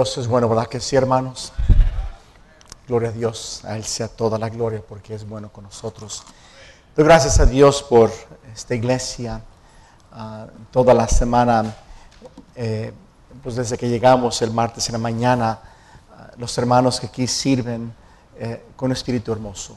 Dios 0.00 0.16
es 0.16 0.28
bueno, 0.28 0.48
¿verdad 0.48 0.66
que 0.66 0.80
sí, 0.80 0.96
hermanos? 0.96 1.52
Gloria 2.88 3.10
a 3.10 3.12
Dios, 3.12 3.62
a 3.66 3.76
Él 3.76 3.84
sea 3.84 4.08
toda 4.08 4.38
la 4.38 4.48
gloria 4.48 4.82
porque 4.88 5.14
es 5.14 5.28
bueno 5.28 5.52
con 5.52 5.64
nosotros. 5.64 6.22
Gracias 6.96 7.38
a 7.38 7.44
Dios 7.44 7.82
por 7.82 8.10
esta 8.50 8.74
iglesia. 8.74 9.42
Ah, 10.10 10.46
toda 10.70 10.94
la 10.94 11.06
semana, 11.06 11.76
eh, 12.56 12.94
pues 13.42 13.56
desde 13.56 13.76
que 13.76 13.90
llegamos 13.90 14.40
el 14.40 14.52
martes 14.52 14.88
en 14.88 14.94
la 14.94 14.98
mañana, 14.98 15.58
ah, 16.16 16.30
los 16.38 16.56
hermanos 16.56 16.98
que 16.98 17.08
aquí 17.08 17.26
sirven 17.26 17.92
eh, 18.38 18.68
con 18.76 18.92
espíritu 18.92 19.32
hermoso. 19.32 19.76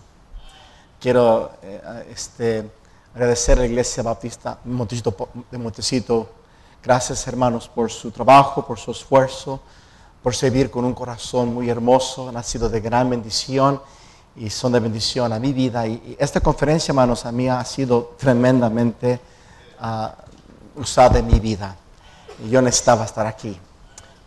Quiero 1.01 1.51
eh, 1.61 2.07
este, 2.09 2.71
agradecer 3.13 3.57
a 3.57 3.59
la 3.63 3.67
iglesia 3.67 4.03
Bautista 4.03 4.57
de 4.63 5.57
Montecito. 5.57 6.29
Gracias 6.81 7.27
hermanos 7.27 7.67
por 7.67 7.91
su 7.91 8.09
trabajo, 8.09 8.65
por 8.65 8.79
su 8.79 8.91
esfuerzo 8.91 9.59
por 10.23 10.33
servir 10.33 10.71
con 10.71 10.85
un 10.85 10.93
corazón 10.93 11.53
muy 11.53 11.69
hermoso, 11.69 12.29
han 12.29 12.43
sido 12.45 12.69
de 12.69 12.79
gran 12.79 13.09
bendición 13.09 13.81
y 14.37 14.49
son 14.49 14.71
de 14.71 14.79
bendición 14.79 15.33
a 15.33 15.37
mi 15.37 15.51
vida. 15.51 15.85
Y, 15.85 16.15
esta 16.17 16.39
conferencia, 16.39 16.93
hermanos, 16.93 17.25
a 17.25 17.31
mí 17.31 17.49
ha 17.49 17.63
sido 17.65 18.15
tremendamente 18.17 19.19
ah, 19.81 20.15
usada 20.77 21.19
en 21.19 21.27
mi 21.27 21.41
vida. 21.41 21.75
Y 22.43 22.49
yo 22.49 22.61
necesitaba 22.61 23.03
estar 23.03 23.27
aquí. 23.27 23.59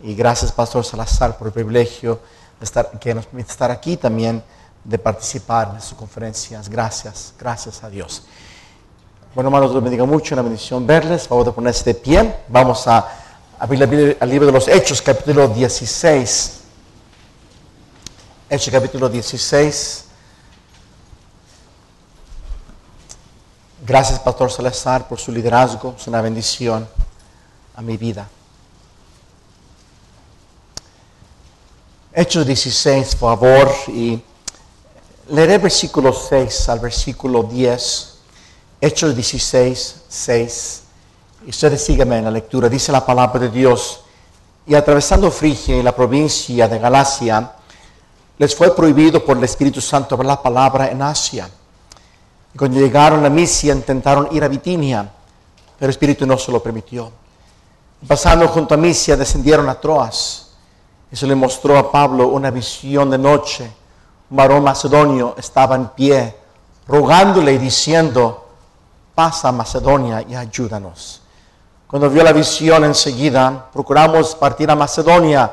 Y 0.03 0.15
gracias, 0.15 0.53
Pastor 0.53 0.85
Salazar, 0.85 1.39
por 1.39 1.47
el 1.47 1.53
privilegio 1.55 2.21
de 2.61 2.65
estar, 2.65 2.91
que 2.99 3.15
nos 3.15 3.25
permite 3.25 3.51
estar 3.51 3.71
aquí 3.71 3.97
también, 3.97 4.45
de 4.85 4.99
participar 4.99 5.73
en 5.75 5.81
sus 5.81 5.97
conferencias. 5.97 6.69
Gracias, 6.69 7.33
gracias 7.39 7.83
a 7.83 7.89
Dios. 7.89 8.23
Bueno, 9.35 9.49
hermanos, 9.49 9.73
los 9.73 9.83
bendiga 9.83 10.05
mucho, 10.05 10.35
una 10.35 10.43
bendición 10.43 10.87
verles. 10.87 11.27
Vamos 11.27 11.49
a 11.49 11.53
ponerse 11.53 11.85
de 11.85 11.95
pie. 11.95 12.37
Vamos 12.49 12.87
a 12.87 13.26
abrir 13.59 14.17
al 14.21 14.29
libro 14.29 14.47
de 14.47 14.53
los 14.53 14.69
Hechos, 14.69 15.01
capítulo 15.01 15.49
16. 15.49 16.61
Hechos, 18.51 18.73
capítulo 18.73 19.09
16. 19.09 20.05
Gracias, 23.87 24.19
Pastor 24.21 24.51
Salazar, 24.51 25.09
por 25.09 25.19
su 25.19 25.33
liderazgo. 25.33 25.95
Es 25.99 26.07
una 26.07 26.21
bendición 26.21 26.89
a 27.75 27.83
mi 27.83 27.97
vida. 27.97 28.29
Hechos 32.13 32.47
16, 32.47 33.17
por 33.17 33.39
favor, 33.39 33.73
y 33.89 34.23
leeré 35.29 35.59
versículo 35.59 36.13
6 36.13 36.69
al 36.69 36.81
versículo 36.81 37.43
10. 37.43 38.15
Hechos 38.81 39.15
16, 39.15 39.97
6 40.09 40.86
y 41.47 41.51
ustedes 41.51 41.85
síganme 41.85 42.19
en 42.19 42.25
la 42.25 42.31
lectura. 42.33 42.69
Dice 42.69 42.91
la 42.91 43.07
palabra 43.07 43.39
de 43.39 43.49
Dios. 43.49 44.01
Y 44.67 44.75
atravesando 44.75 45.31
Frigia 45.31 45.77
y 45.77 45.83
la 45.83 45.95
provincia 45.95 46.67
de 46.67 46.79
Galacia, 46.81 47.53
les 48.37 48.55
fue 48.55 48.75
prohibido 48.75 49.25
por 49.25 49.37
el 49.37 49.45
Espíritu 49.45 49.81
Santo 49.81 50.17
ver 50.17 50.27
la 50.27 50.43
palabra 50.43 50.91
en 50.91 51.01
Asia. 51.03 51.49
Y 52.53 52.59
cuando 52.59 52.81
llegaron 52.81 53.25
a 53.25 53.31
Misia 53.31 53.73
intentaron 53.73 54.29
ir 54.33 54.43
a 54.43 54.49
Bitinia, 54.49 55.09
pero 55.79 55.87
el 55.87 55.91
Espíritu 55.91 56.27
no 56.27 56.37
se 56.37 56.51
lo 56.51 56.61
permitió. 56.61 57.13
pasando 58.09 58.49
junto 58.49 58.75
a 58.75 58.77
Misia 58.77 59.17
descendieron 59.17 59.69
a 59.69 59.81
Troas. 59.81 60.49
Y 61.13 61.15
se 61.15 61.29
le 61.29 61.37
mostró 61.37 61.79
a 61.79 61.93
Pablo 61.93 62.27
una 62.27 62.51
visión 62.51 63.09
de 63.09 63.19
noche. 63.19 63.71
Un 64.29 64.65
macedonio 64.65 65.37
estaba 65.39 65.77
en 65.77 65.91
pie, 65.91 66.37
rogándole 66.89 67.53
y 67.53 67.59
diciendo, 67.59 68.49
pasa 69.15 69.51
a 69.51 69.53
Macedonia 69.53 70.23
y 70.29 70.35
ayúdanos. 70.35 71.23
Cuando 71.87 72.11
vio 72.11 72.25
la 72.25 72.33
visión 72.33 72.83
enseguida, 72.83 73.71
procuramos 73.73 74.35
partir 74.35 74.69
a 74.69 74.75
Macedonia, 74.75 75.53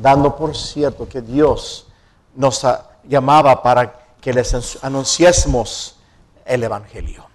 dando 0.00 0.36
por 0.36 0.56
cierto 0.56 1.08
que 1.08 1.20
Dios 1.20 1.88
nos 2.36 2.64
llamaba 3.02 3.60
para 3.60 3.92
que 4.20 4.32
les 4.32 4.78
anunciésemos 4.84 5.96
el 6.44 6.62
Evangelio. 6.62 7.26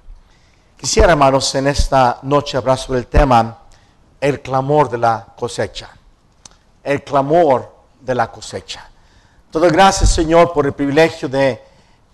Quisiera, 0.77 1.11
hermanos, 1.11 1.53
en 1.55 1.67
esta 1.67 2.19
noche 2.21 2.55
hablar 2.55 2.77
sobre 2.77 2.99
el 2.99 3.07
tema 3.07 3.57
el 4.21 4.41
clamor 4.41 4.89
de 4.89 4.99
la 4.99 5.27
cosecha. 5.37 5.89
El 6.81 7.03
clamor 7.03 7.75
de 7.99 8.15
la 8.15 8.31
cosecha. 8.31 8.89
Todo 9.51 9.67
gracias, 9.67 10.13
Señor, 10.13 10.53
por 10.53 10.65
el 10.65 10.71
privilegio 10.71 11.27
de 11.27 11.61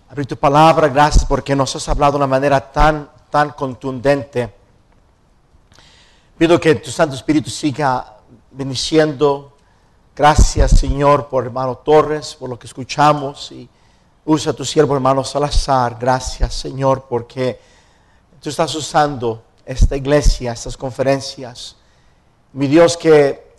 abrir 0.08 0.26
tu 0.26 0.36
palabra. 0.36 0.88
Gracias 0.88 1.24
porque 1.24 1.54
nos 1.54 1.76
has 1.76 1.88
hablado 1.88 2.12
de 2.12 2.16
una 2.16 2.26
manera 2.26 2.72
tan, 2.72 3.08
tan 3.30 3.50
contundente 3.50 4.59
Pido 6.40 6.58
que 6.58 6.74
tu 6.76 6.90
Santo 6.90 7.14
Espíritu 7.14 7.50
siga 7.50 8.16
bendiciendo. 8.50 9.52
Gracias, 10.16 10.70
Señor, 10.70 11.28
por 11.28 11.44
hermano 11.44 11.76
Torres, 11.76 12.34
por 12.34 12.48
lo 12.48 12.58
que 12.58 12.66
escuchamos. 12.66 13.52
Y 13.52 13.68
usa 14.24 14.54
tu 14.54 14.64
siervo, 14.64 14.94
hermano 14.94 15.22
Salazar. 15.22 15.98
Gracias, 16.00 16.54
Señor, 16.54 17.04
porque 17.10 17.60
tú 18.40 18.48
estás 18.48 18.74
usando 18.74 19.42
esta 19.66 19.94
iglesia, 19.98 20.52
estas 20.52 20.78
conferencias. 20.78 21.76
Mi 22.54 22.68
Dios, 22.68 22.96
que 22.96 23.52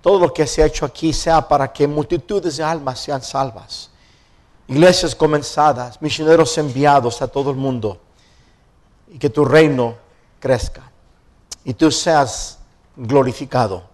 todo 0.00 0.18
lo 0.18 0.32
que 0.32 0.46
se 0.46 0.62
ha 0.62 0.66
hecho 0.66 0.86
aquí 0.86 1.12
sea 1.12 1.46
para 1.46 1.70
que 1.70 1.86
multitudes 1.86 2.56
de 2.56 2.64
almas 2.64 3.00
sean 3.00 3.20
salvas. 3.20 3.90
Iglesias 4.66 5.14
comenzadas, 5.14 6.00
misioneros 6.00 6.56
enviados 6.56 7.20
a 7.20 7.28
todo 7.28 7.50
el 7.50 7.56
mundo. 7.56 8.00
Y 9.12 9.18
que 9.18 9.28
tu 9.28 9.44
reino 9.44 9.94
crezca 10.40 10.93
y 11.64 11.74
tú 11.74 11.90
seas 11.90 12.58
glorificado. 12.96 13.84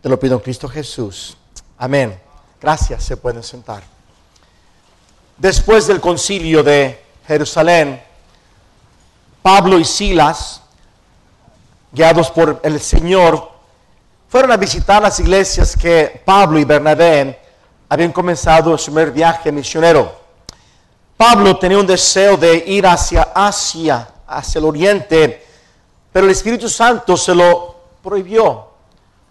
Te 0.00 0.08
lo 0.08 0.18
pido 0.18 0.36
en 0.36 0.40
Cristo 0.40 0.68
Jesús. 0.68 1.36
Amén. 1.78 2.20
Gracias, 2.60 3.04
se 3.04 3.16
pueden 3.16 3.42
sentar. 3.42 3.82
Después 5.36 5.86
del 5.86 6.00
concilio 6.00 6.62
de 6.62 7.02
Jerusalén, 7.26 8.02
Pablo 9.42 9.78
y 9.78 9.84
Silas, 9.84 10.62
guiados 11.92 12.30
por 12.30 12.60
el 12.62 12.80
Señor, 12.80 13.50
fueron 14.28 14.52
a 14.52 14.56
visitar 14.56 15.00
las 15.00 15.18
iglesias 15.20 15.76
que 15.76 16.20
Pablo 16.24 16.58
y 16.58 16.64
Bernabé 16.64 17.38
habían 17.88 18.12
comenzado 18.12 18.76
su 18.76 18.86
primer 18.92 19.12
viaje 19.12 19.50
misionero. 19.50 20.18
Pablo 21.16 21.56
tenía 21.58 21.78
un 21.78 21.86
deseo 21.86 22.36
de 22.36 22.56
ir 22.66 22.86
hacia 22.86 23.22
Asia, 23.34 24.08
hacia 24.26 24.58
el 24.58 24.64
oriente, 24.66 25.47
pero 26.18 26.26
el 26.26 26.32
Espíritu 26.32 26.68
Santo 26.68 27.16
se 27.16 27.32
lo 27.32 27.76
prohibió. 28.02 28.66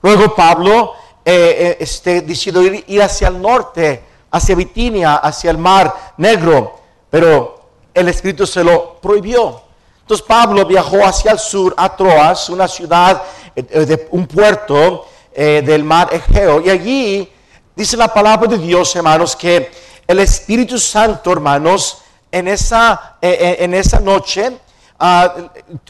Luego 0.02 0.34
Pablo 0.34 0.94
eh, 1.26 1.34
eh, 1.36 1.78
este, 1.82 2.22
decidió 2.22 2.62
ir, 2.62 3.02
hacia 3.02 3.28
el 3.28 3.42
norte, 3.42 4.06
hacia 4.32 4.56
Bitinia, 4.56 5.16
hacia 5.16 5.52
el 5.52 5.58
mar 5.58 5.94
negro, 6.16 6.80
pero 7.10 7.60
el 7.94 8.08
Espíritu 8.08 8.48
se 8.48 8.64
lo 8.64 9.02
prohibió. 9.02 9.64
Entonces 10.00 10.26
Pablo 10.26 10.66
viajó 10.66 11.04
hacia 11.06 11.34
el 11.34 11.40
sur, 11.40 11.74
a 11.76 11.94
Troas, 11.94 12.48
una 12.50 12.70
ciudad, 12.70 13.22
eh, 13.54 14.08
un 14.12 14.26
puerto 14.26 15.08
del 15.36 15.84
mar 15.84 16.08
Egeo, 16.14 16.62
y 16.62 16.70
allí 16.70 17.30
dice 17.76 17.98
la 17.98 18.08
palabra 18.08 18.48
de 18.48 18.60
Dios, 18.60 18.96
hermanos, 18.96 19.36
que 19.36 19.70
el 20.08 20.20
Espíritu 20.20 20.80
Santo, 20.80 21.34
hermanos, 21.34 21.98
en 22.32 22.48
esa, 22.48 23.18
en 23.22 23.74
esa 23.74 24.00
noche, 24.00 24.58
Ah, 25.00 25.34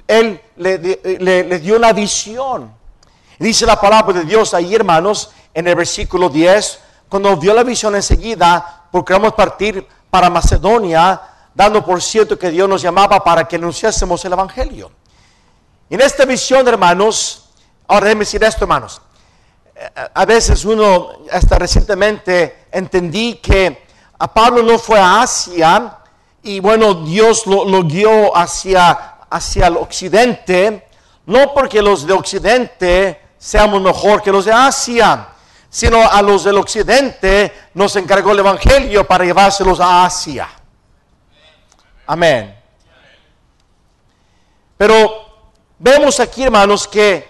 él 0.07 0.42
le, 0.57 1.59
dio 1.59 1.77
una 1.77 1.94
visión. 1.94 2.74
Dice 3.39 3.65
la 3.65 3.80
palabra 3.80 4.19
de 4.19 4.25
Dios 4.25 4.54
ahí, 4.54 4.75
hermanos, 4.75 5.31
en 5.54 5.68
el 5.68 5.75
versículo 5.75 6.30
10, 6.30 6.80
cuando 7.07 7.38
vio 7.38 7.54
la 7.54 7.63
visión 7.63 7.95
enseguida, 7.95 8.86
procuramos 8.92 9.33
partir 9.33 9.88
para 10.09 10.30
Macedonia, 10.30 11.21
dando 11.54 11.86
por 11.86 12.01
cierto 12.01 12.38
que 12.38 12.50
Dios 12.50 12.68
nos 12.68 12.81
llamaba 12.81 13.24
para 13.24 13.48
que 13.48 13.56
anunciásemos 13.56 14.24
el 14.25 14.33
Evangelio. 14.33 14.92
En 15.89 16.01
esta 16.01 16.25
visión, 16.25 16.68
hermanos, 16.68 17.50
ahora 17.88 18.06
déjenme 18.06 18.25
decir 18.25 18.44
esto, 18.44 18.65
hermanos. 18.65 19.01
a 20.13 20.25
veces 20.25 20.65
uno, 20.65 21.12
hasta 21.31 21.57
recientemente, 21.57 22.65
entendí 22.71 23.36
que 23.36 23.86
a 24.19 24.33
Pablo 24.33 24.63
no 24.63 24.80
fue 24.80 25.00
a 25.00 25.21
Asia 25.21 25.98
y 26.44 26.60
bueno, 26.60 26.94
Dios 26.94 27.45
lo, 27.45 27.66
lo 27.66 27.84
guió 27.84 28.36
hacia, 28.36 28.92
hacia 29.30 29.68
el 29.68 29.78
occidente, 29.78 30.88
no 31.25 31.54
porque 31.54 31.81
los 31.81 32.06
de 32.06 32.13
occidente 32.13 33.22
seamos 33.38 33.81
mejor 33.81 34.22
que 34.22 34.31
los 34.31 34.45
de 34.45 34.54
Asia, 34.54 35.28
sino 35.69 36.01
a 36.01 36.22
los 36.22 36.44
del 36.44 36.57
occidente 36.57 37.69
nos 37.74 37.95
encargó 37.95 38.31
el 38.31 38.39
Evangelio 38.39 39.06
para 39.06 39.25
llevárselos 39.25 39.80
a 39.80 40.06
Asia. 40.06 40.48
Amén. 42.06 42.57
Pero 44.78 45.25
vemos 45.78 46.19
aquí, 46.19 46.44
hermanos, 46.44 46.88
que 46.88 47.30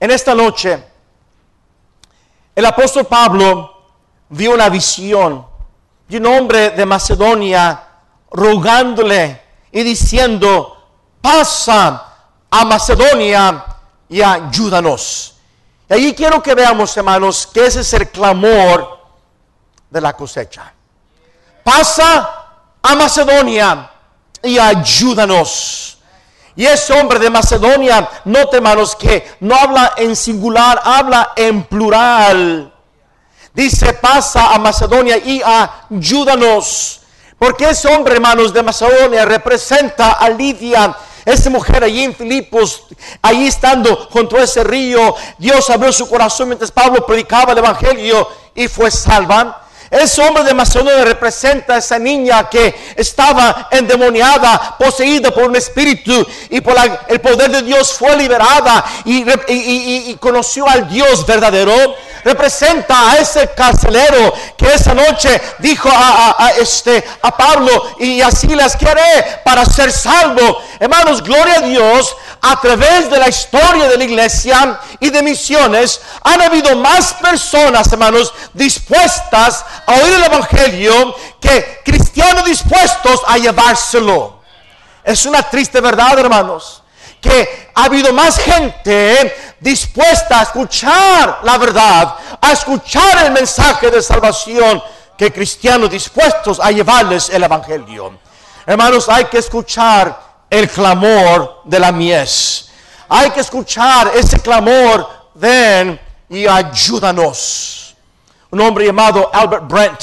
en 0.00 0.10
esta 0.10 0.34
noche 0.34 0.82
el 2.54 2.66
apóstol 2.66 3.06
Pablo 3.06 3.84
vio 4.30 4.54
una 4.54 4.68
visión 4.68 5.46
de 6.08 6.16
un 6.18 6.26
hombre 6.26 6.70
de 6.70 6.84
Macedonia 6.84 7.89
rogándole 8.30 9.42
y 9.72 9.82
diciendo, 9.82 10.76
pasa 11.20 12.06
a 12.50 12.64
Macedonia 12.64 13.64
y 14.08 14.22
ayúdanos. 14.22 15.34
Y 15.88 15.94
allí 15.94 16.14
quiero 16.14 16.42
que 16.42 16.54
veamos, 16.54 16.96
hermanos, 16.96 17.48
que 17.52 17.66
ese 17.66 17.80
es 17.80 17.92
el 17.94 18.08
clamor 18.10 18.98
de 19.90 20.00
la 20.00 20.16
cosecha. 20.16 20.72
Pasa 21.64 22.30
a 22.82 22.94
Macedonia 22.94 23.90
y 24.42 24.58
ayúdanos. 24.58 25.98
Y 26.56 26.66
ese 26.66 26.92
hombre 26.98 27.18
de 27.18 27.30
Macedonia, 27.30 28.08
note 28.24 28.56
hermanos 28.56 28.96
que 28.96 29.36
no 29.40 29.54
habla 29.54 29.94
en 29.96 30.14
singular, 30.16 30.80
habla 30.84 31.32
en 31.36 31.64
plural. 31.64 32.72
Dice, 33.54 33.94
pasa 33.94 34.54
a 34.54 34.58
Macedonia 34.58 35.16
y 35.16 35.42
ayúdanos. 35.42 36.99
Porque 37.40 37.70
ese 37.70 37.88
hombre, 37.88 38.12
hermanos, 38.16 38.52
de 38.52 38.62
Macedonia 38.62 39.24
representa 39.24 40.12
a 40.12 40.28
Lidia 40.28 40.94
esa 41.24 41.48
mujer 41.48 41.82
allí 41.82 42.04
en 42.04 42.14
Filipos, 42.14 42.84
allí 43.22 43.46
estando 43.46 44.08
junto 44.10 44.36
a 44.36 44.42
ese 44.42 44.62
río, 44.62 45.14
Dios 45.38 45.70
abrió 45.70 45.90
su 45.90 46.06
corazón 46.06 46.48
mientras 46.48 46.70
Pablo 46.70 47.06
predicaba 47.06 47.52
el 47.52 47.58
Evangelio 47.58 48.28
y 48.54 48.68
fue 48.68 48.90
salva. 48.90 49.59
Ese 49.90 50.22
hombre 50.22 50.44
de 50.44 50.54
Macedonia 50.54 51.04
representa 51.04 51.74
a 51.74 51.78
esa 51.78 51.98
niña 51.98 52.48
que 52.48 52.92
estaba 52.94 53.68
endemoniada, 53.72 54.76
poseída 54.78 55.32
por 55.32 55.44
un 55.44 55.56
espíritu 55.56 56.24
y 56.48 56.60
por 56.60 56.76
el 57.08 57.20
poder 57.20 57.50
de 57.50 57.62
Dios 57.62 57.92
fue 57.92 58.16
liberada 58.16 58.84
y, 59.04 60.14
conoció 60.20 60.68
al 60.68 60.88
Dios 60.88 61.26
verdadero 61.26 61.96
representa 62.24 63.10
a 63.10 63.16
ese 63.16 63.48
carcelero 63.54 64.32
que 64.56 64.74
esa 64.74 64.94
noche 64.94 65.40
dijo 65.58 65.88
a, 65.92 66.52
este, 66.58 67.02
a 67.22 67.36
Pablo 67.36 67.96
y 67.98 68.20
así 68.20 68.48
las 68.48 68.76
quiere 68.76 69.40
para 69.44 69.64
ser 69.64 69.90
salvo. 69.92 70.62
Hermanos, 70.78 71.22
gloria 71.22 71.56
a 71.56 71.60
Dios, 71.60 72.14
a 72.42 72.60
través 72.60 73.10
de 73.10 73.18
la 73.18 73.28
historia 73.28 73.88
de 73.88 73.96
la 73.96 74.04
iglesia 74.04 74.80
y 74.98 75.10
de 75.10 75.22
misiones, 75.22 76.00
han 76.22 76.40
habido 76.40 76.76
más 76.76 77.14
personas, 77.14 77.92
hermanos, 77.92 78.32
dispuestas 78.54 79.64
a 79.90 80.02
oír 80.02 80.14
el 80.14 80.24
Evangelio 80.24 81.14
que 81.40 81.80
cristianos 81.84 82.44
dispuestos 82.44 83.20
a 83.26 83.38
llevárselo. 83.38 84.40
Es 85.04 85.26
una 85.26 85.42
triste 85.42 85.80
verdad, 85.80 86.18
hermanos 86.18 86.82
que 87.20 87.70
ha 87.74 87.84
habido 87.84 88.12
más 88.12 88.38
gente 88.38 89.54
dispuesta 89.60 90.40
a 90.40 90.42
escuchar 90.44 91.40
la 91.42 91.58
verdad, 91.58 92.14
a 92.40 92.52
escuchar 92.52 93.26
el 93.26 93.32
mensaje 93.32 93.90
de 93.90 94.02
salvación, 94.02 94.82
que 95.16 95.32
cristianos 95.32 95.90
dispuestos 95.90 96.58
a 96.60 96.70
llevarles 96.70 97.28
el 97.28 97.42
Evangelio. 97.42 98.18
Hermanos, 98.64 99.08
hay 99.08 99.26
que 99.26 99.38
escuchar 99.38 100.18
el 100.48 100.68
clamor 100.70 101.60
de 101.64 101.78
la 101.78 101.92
mies. 101.92 102.70
Hay 103.08 103.30
que 103.30 103.40
escuchar 103.40 104.12
ese 104.14 104.40
clamor, 104.40 105.06
ven 105.34 106.00
y 106.30 106.46
ayúdanos. 106.46 107.89
Un 108.50 108.60
hombre 108.60 108.86
llamado 108.86 109.30
Albert 109.32 109.68
Brent, 109.68 110.00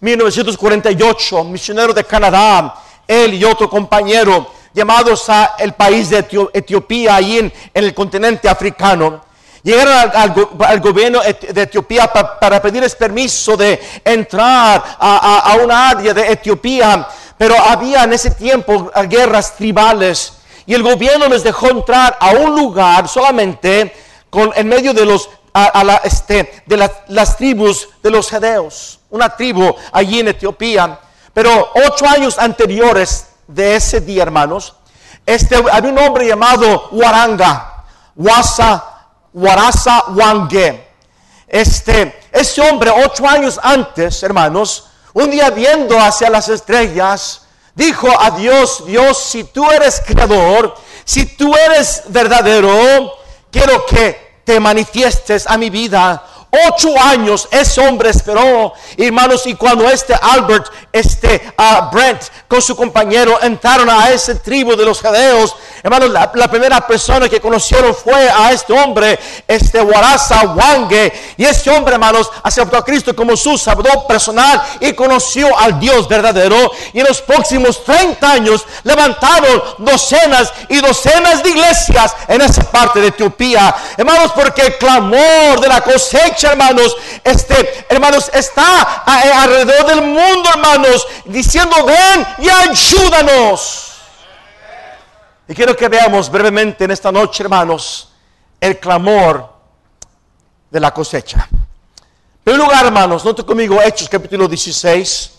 1948, 0.00 1.44
misionero 1.44 1.94
de 1.94 2.02
Canadá, 2.02 2.74
él 3.06 3.34
y 3.34 3.44
otro 3.44 3.70
compañero, 3.70 4.50
llamados 4.74 5.28
a 5.28 5.54
el 5.58 5.72
país 5.72 6.10
de 6.10 6.26
Etiopía, 6.52 7.14
ahí 7.14 7.38
en, 7.38 7.52
el 7.72 7.94
continente 7.94 8.48
africano. 8.48 9.24
Llegaron 9.62 10.10
al, 10.14 10.80
gobierno 10.80 11.20
de 11.20 11.62
Etiopía 11.62 12.12
para 12.12 12.60
pedirles 12.60 12.94
permiso 12.94 13.56
de 13.56 13.80
entrar 14.04 14.82
a, 14.98 15.52
a, 15.52 15.56
una 15.56 15.90
área 15.90 16.12
de 16.12 16.32
Etiopía, 16.32 17.06
pero 17.38 17.54
había 17.58 18.02
en 18.02 18.12
ese 18.12 18.32
tiempo 18.32 18.90
guerras 19.08 19.56
tribales 19.56 20.32
y 20.66 20.74
el 20.74 20.82
gobierno 20.82 21.28
les 21.28 21.44
dejó 21.44 21.70
entrar 21.70 22.16
a 22.20 22.30
un 22.30 22.56
lugar 22.56 23.08
solamente 23.08 23.92
con, 24.28 24.52
en 24.54 24.68
medio 24.68 24.92
de 24.92 25.06
los 25.06 25.30
a, 25.64 25.84
la, 25.84 25.96
este, 26.04 26.62
de 26.66 26.90
las 27.08 27.36
tribus 27.36 27.88
de 28.02 28.10
los 28.10 28.28
gedeos, 28.28 29.00
una 29.08 29.34
tribu 29.34 29.74
allí 29.90 30.20
en 30.20 30.28
Etiopía. 30.28 31.00
Pero 31.32 31.72
ocho 31.86 32.06
años 32.06 32.38
anteriores 32.38 33.28
de 33.46 33.76
ese 33.76 34.00
día, 34.02 34.22
hermanos, 34.22 34.74
este, 35.24 35.56
había 35.56 35.90
un 35.90 35.98
hombre 35.98 36.26
llamado 36.26 36.90
Waranga, 36.92 37.84
Wasa, 38.14 38.84
Warasa 39.32 40.04
Wange. 40.08 40.86
Este, 41.48 42.20
ese 42.32 42.60
hombre, 42.60 42.90
ocho 42.90 43.26
años 43.26 43.58
antes, 43.62 44.22
hermanos, 44.22 44.88
un 45.14 45.30
día 45.30 45.48
viendo 45.50 45.98
hacia 45.98 46.28
las 46.28 46.50
estrellas, 46.50 47.46
dijo 47.74 48.08
a 48.20 48.30
Dios, 48.32 48.84
Dios, 48.84 49.18
si 49.18 49.44
tú 49.44 49.70
eres 49.70 50.02
creador, 50.04 50.74
si 51.04 51.24
tú 51.24 51.54
eres 51.54 52.02
verdadero, 52.08 53.12
quiero 53.50 53.86
que 53.86 54.25
te 54.46 54.60
manifiestes 54.60 55.46
a 55.46 55.58
mi 55.58 55.68
vida. 55.68 56.24
Ocho 56.68 56.98
años 56.98 57.48
ese 57.50 57.80
hombre 57.80 58.10
esperó, 58.10 58.72
hermanos, 58.96 59.46
y 59.46 59.54
cuando 59.54 59.90
este 59.90 60.14
Albert, 60.14 60.68
este 60.92 61.52
uh, 61.58 61.90
Brent, 61.92 62.22
con 62.48 62.62
su 62.62 62.76
compañero 62.76 63.42
entraron 63.42 63.90
a 63.90 64.10
ese 64.10 64.36
tribu 64.36 64.76
de 64.76 64.84
los 64.84 65.00
jadeos, 65.00 65.54
hermanos, 65.86 66.10
la, 66.10 66.50
primera 66.50 66.84
persona 66.84 67.28
que 67.28 67.40
conocieron 67.40 67.94
fue 67.94 68.28
a 68.28 68.50
este 68.50 68.72
hombre, 68.72 69.16
este 69.46 69.80
Warasa 69.80 70.42
Wange, 70.42 71.12
y 71.36 71.44
este 71.44 71.70
hombre, 71.70 71.94
hermanos, 71.94 72.28
aceptó 72.42 72.76
a 72.76 72.84
Cristo 72.84 73.14
como 73.14 73.36
su 73.36 73.56
salvador 73.56 74.04
personal 74.08 74.60
y 74.80 74.92
conoció 74.94 75.56
al 75.56 75.78
Dios 75.78 76.08
verdadero, 76.08 76.72
y 76.92 76.98
en 76.98 77.06
los 77.06 77.22
próximos 77.22 77.84
30 77.84 78.32
años 78.32 78.64
levantaron 78.82 79.62
docenas 79.78 80.52
y 80.68 80.80
docenas 80.80 81.44
de 81.44 81.50
iglesias 81.50 82.16
en 82.26 82.40
esa 82.40 82.64
parte 82.64 83.00
de 83.00 83.08
Etiopía, 83.08 83.72
hermanos, 83.96 84.32
porque 84.34 84.62
el 84.62 84.78
clamor 84.78 85.60
de 85.60 85.68
la 85.68 85.82
cosecha 85.82 86.50
hermanos, 86.50 86.96
este, 87.22 87.86
hermanos, 87.88 88.28
está 88.34 89.04
alrededor 89.04 89.86
del 89.86 90.02
mundo, 90.02 90.50
hermanos, 90.52 91.06
diciendo, 91.26 91.76
ven 91.84 92.26
y 92.38 92.48
ayúdanos. 92.48 93.95
Y 95.48 95.54
quiero 95.54 95.76
que 95.76 95.88
veamos 95.88 96.30
brevemente 96.30 96.84
en 96.84 96.90
esta 96.90 97.12
noche, 97.12 97.42
hermanos, 97.42 98.12
el 98.60 98.78
clamor 98.78 99.48
de 100.70 100.80
la 100.80 100.92
cosecha. 100.92 101.48
En 101.50 101.58
primer 102.44 102.60
lugar, 102.60 102.86
hermanos, 102.86 103.24
note 103.24 103.44
conmigo 103.44 103.80
Hechos 103.82 104.08
capítulo 104.08 104.48
16. 104.48 105.32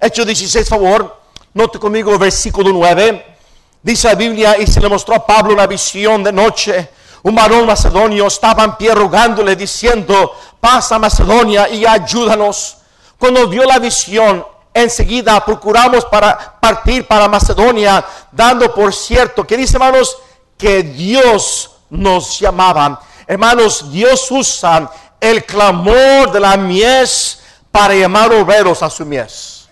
Hechos 0.00 0.26
16, 0.26 0.68
favor. 0.68 1.20
Note 1.52 1.78
conmigo 1.78 2.18
versículo 2.18 2.70
9. 2.72 3.36
Dice 3.82 4.08
la 4.08 4.14
Biblia, 4.14 4.56
y 4.58 4.66
se 4.66 4.80
le 4.80 4.88
mostró 4.88 5.14
a 5.14 5.26
Pablo 5.26 5.54
una 5.54 5.66
visión 5.66 6.22
de 6.24 6.32
noche 6.32 6.90
un 7.24 7.34
varón 7.34 7.66
macedonio 7.66 8.26
estaba 8.26 8.64
en 8.64 8.76
pie 8.76 8.94
rogándole 8.94 9.56
diciendo, 9.56 10.36
pasa 10.60 10.98
Macedonia 10.98 11.70
y 11.70 11.86
ayúdanos. 11.86 12.76
Cuando 13.18 13.48
vio 13.48 13.64
la 13.64 13.78
visión, 13.78 14.44
enseguida 14.74 15.42
procuramos 15.44 16.04
para 16.04 16.58
partir 16.60 17.06
para 17.06 17.28
Macedonia, 17.28 18.04
dando 18.32 18.74
por 18.74 18.92
cierto, 18.92 19.46
que 19.46 19.56
dice 19.56 19.76
hermanos, 19.76 20.18
que 20.58 20.82
Dios 20.82 21.70
nos 21.88 22.40
llamaba. 22.40 23.00
Hermanos, 23.26 23.90
Dios 23.90 24.28
usa 24.30 24.90
el 25.20 25.44
clamor 25.44 26.32
de 26.32 26.40
la 26.40 26.56
mies 26.56 27.40
para 27.70 27.94
llamar 27.94 28.32
obreros 28.32 28.82
a 28.82 28.90
su 28.90 29.06
mies. 29.06 29.68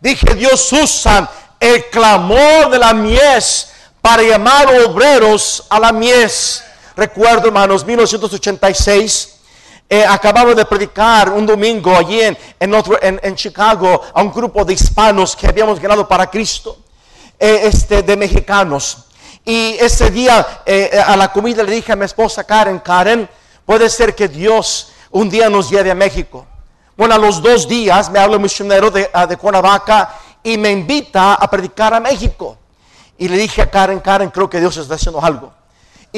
Dije, 0.00 0.34
Dios 0.34 0.72
usa 0.72 1.28
el 1.58 1.86
clamor 1.86 2.70
de 2.70 2.78
la 2.78 2.92
mies 2.92 3.70
para 4.00 4.22
llamar 4.22 4.68
obreros 4.84 5.64
a 5.68 5.80
la 5.80 5.90
mies. 5.90 6.62
Recuerdo, 6.94 7.48
hermanos, 7.48 7.84
1986. 7.84 9.37
Eh, 9.90 10.04
acababa 10.04 10.54
de 10.54 10.64
predicar 10.66 11.30
un 11.30 11.46
domingo 11.46 11.96
allí 11.96 12.20
en, 12.20 13.34
Chicago 13.34 14.02
a 14.12 14.22
un 14.22 14.30
grupo 14.32 14.64
de 14.64 14.74
hispanos 14.74 15.34
que 15.34 15.46
habíamos 15.46 15.80
ganado 15.80 16.06
para 16.06 16.28
Cristo, 16.28 16.78
eh, 17.38 17.60
este, 17.64 18.02
de 18.02 18.16
mexicanos. 18.16 19.04
Y 19.44 19.76
ese 19.80 20.10
día 20.10 20.62
eh, 20.66 21.02
a 21.06 21.16
la 21.16 21.32
comida 21.32 21.62
le 21.62 21.72
dije 21.72 21.92
a 21.92 21.96
mi 21.96 22.04
esposa 22.04 22.44
Karen, 22.44 22.80
Karen, 22.80 23.28
Puede 23.68 23.90
ser 23.90 24.14
que 24.14 24.28
Dios 24.28 24.92
un 25.10 25.28
día 25.28 25.50
nos 25.50 25.68
lleve 25.68 25.90
a 25.90 25.94
México. 25.94 26.46
Bueno, 26.96 27.16
a 27.16 27.18
los 27.18 27.42
dos 27.42 27.68
días 27.68 28.10
me 28.10 28.18
habla 28.18 28.36
un 28.36 28.42
misionero 28.42 28.90
de, 28.90 29.10
ah, 29.12 29.26
de 29.26 29.36
Cuernavaca 29.36 30.14
y 30.42 30.56
me 30.56 30.70
invita 30.70 31.34
a 31.34 31.50
predicar 31.50 31.92
a 31.92 32.00
México. 32.00 32.56
Y 33.18 33.28
le 33.28 33.36
dije 33.36 33.60
a 33.60 33.70
Karen, 33.70 34.00
Karen, 34.00 34.30
creo 34.30 34.48
que 34.48 34.58
Dios 34.58 34.74
está 34.78 34.94
haciendo 34.94 35.22
algo. 35.22 35.52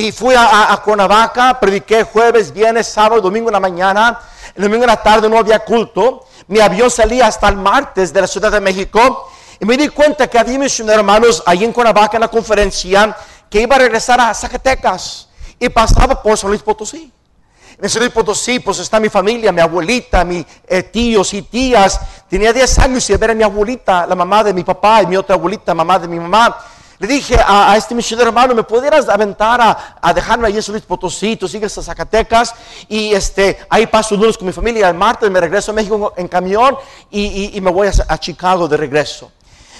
Y 0.01 0.13
fui 0.13 0.35
a, 0.35 0.73
a, 0.73 0.83
Cuernavaca, 0.83 1.61
prediqué 1.61 2.05
jueves, 2.05 2.55
viernes, 2.55 2.87
sábado, 2.87 3.21
domingo 3.21 3.51
en 3.51 3.53
la 3.53 3.61
mañana. 3.61 4.19
El 4.55 4.63
domingo 4.63 4.85
en 4.85 4.89
la 4.89 5.03
tarde 5.03 5.29
no 5.29 5.37
había 5.37 5.59
culto. 5.59 6.25
Mi 6.47 6.59
avión 6.59 6.91
salía 6.91 7.27
hasta 7.27 7.47
el 7.51 7.57
martes 7.57 8.11
de 8.11 8.23
la 8.23 8.27
Ciudad 8.27 8.51
de 8.51 8.61
México. 8.61 9.31
Y 9.61 9.67
me 9.67 9.77
di 9.77 9.89
cuenta 9.89 10.27
que 10.27 10.39
había 10.39 10.59
misioneros 10.59 11.01
hermanos 11.01 11.43
ahí 11.45 11.65
en 11.65 11.73
Cuernavaca 11.75 12.17
en 12.17 12.23
la 12.23 12.29
conferencia 12.29 13.15
que 13.51 13.61
iba 13.61 13.77
a 13.77 13.79
regresar 13.79 14.19
a 14.23 14.33
Zacatecas 14.33 15.29
y 15.59 15.69
pasaba 15.69 16.23
por 16.23 16.39
San 16.39 16.49
Luis 16.49 16.63
Potosí. 16.63 17.13
En 17.79 17.91
San 17.91 18.01
Luis 18.01 18.11
Potosí, 18.11 18.59
pues 18.59 18.79
está 18.79 18.99
mi 18.99 19.11
familia, 19.11 19.53
mi 19.53 19.61
abuelita, 19.61 20.25
mis 20.25 20.47
eh, 20.67 20.83
tíos 20.85 21.35
y 21.35 21.43
tías. 21.43 22.01
Tenía 22.27 22.55
10 22.55 22.79
años 22.79 23.11
y 23.11 23.17
ver 23.17 23.33
a 23.33 23.35
mi 23.35 23.43
abuelita, 23.43 24.07
la 24.07 24.15
mamá 24.15 24.43
de 24.45 24.55
mi 24.55 24.65
papá, 24.65 25.03
y 25.03 25.09
mi 25.09 25.19
otra 25.19 25.35
abuelita, 25.35 25.75
mamá 25.75 25.99
de 25.99 26.09
mi 26.09 26.19
mamá. 26.19 26.57
Le 27.01 27.07
dije 27.07 27.35
a, 27.43 27.75
este 27.79 27.95
misionero 27.95 28.29
hermano, 28.29 28.55
¿me 28.55 28.63
pudieras 28.63 29.09
aventar 29.09 29.59
a, 30.03 30.13
dejarme 30.13 30.49
allí 30.49 30.59
en 30.59 30.63
San 30.63 30.75
Luis 30.75 30.85
Potosí? 30.85 31.35
Tú 31.35 31.49
sigues 31.49 31.77
a 31.79 31.83
Zacatecas 31.83 32.55
y 32.91 33.15
este, 33.15 33.59
ahí 33.71 33.87
paso 33.87 34.15
lunes 34.17 34.37
con 34.37 34.47
mi 34.47 34.53
familia. 34.53 34.91
El 34.91 34.97
martes 34.97 35.31
me 35.31 35.41
regreso 35.41 35.71
a 35.71 35.75
México 35.75 36.13
en 36.15 36.29
camión 36.29 36.77
y, 37.11 37.59
me 37.63 37.71
voy 37.71 37.89
a 37.89 38.19
Chicago 38.19 38.69
de 38.69 38.77
regreso. 38.77 39.33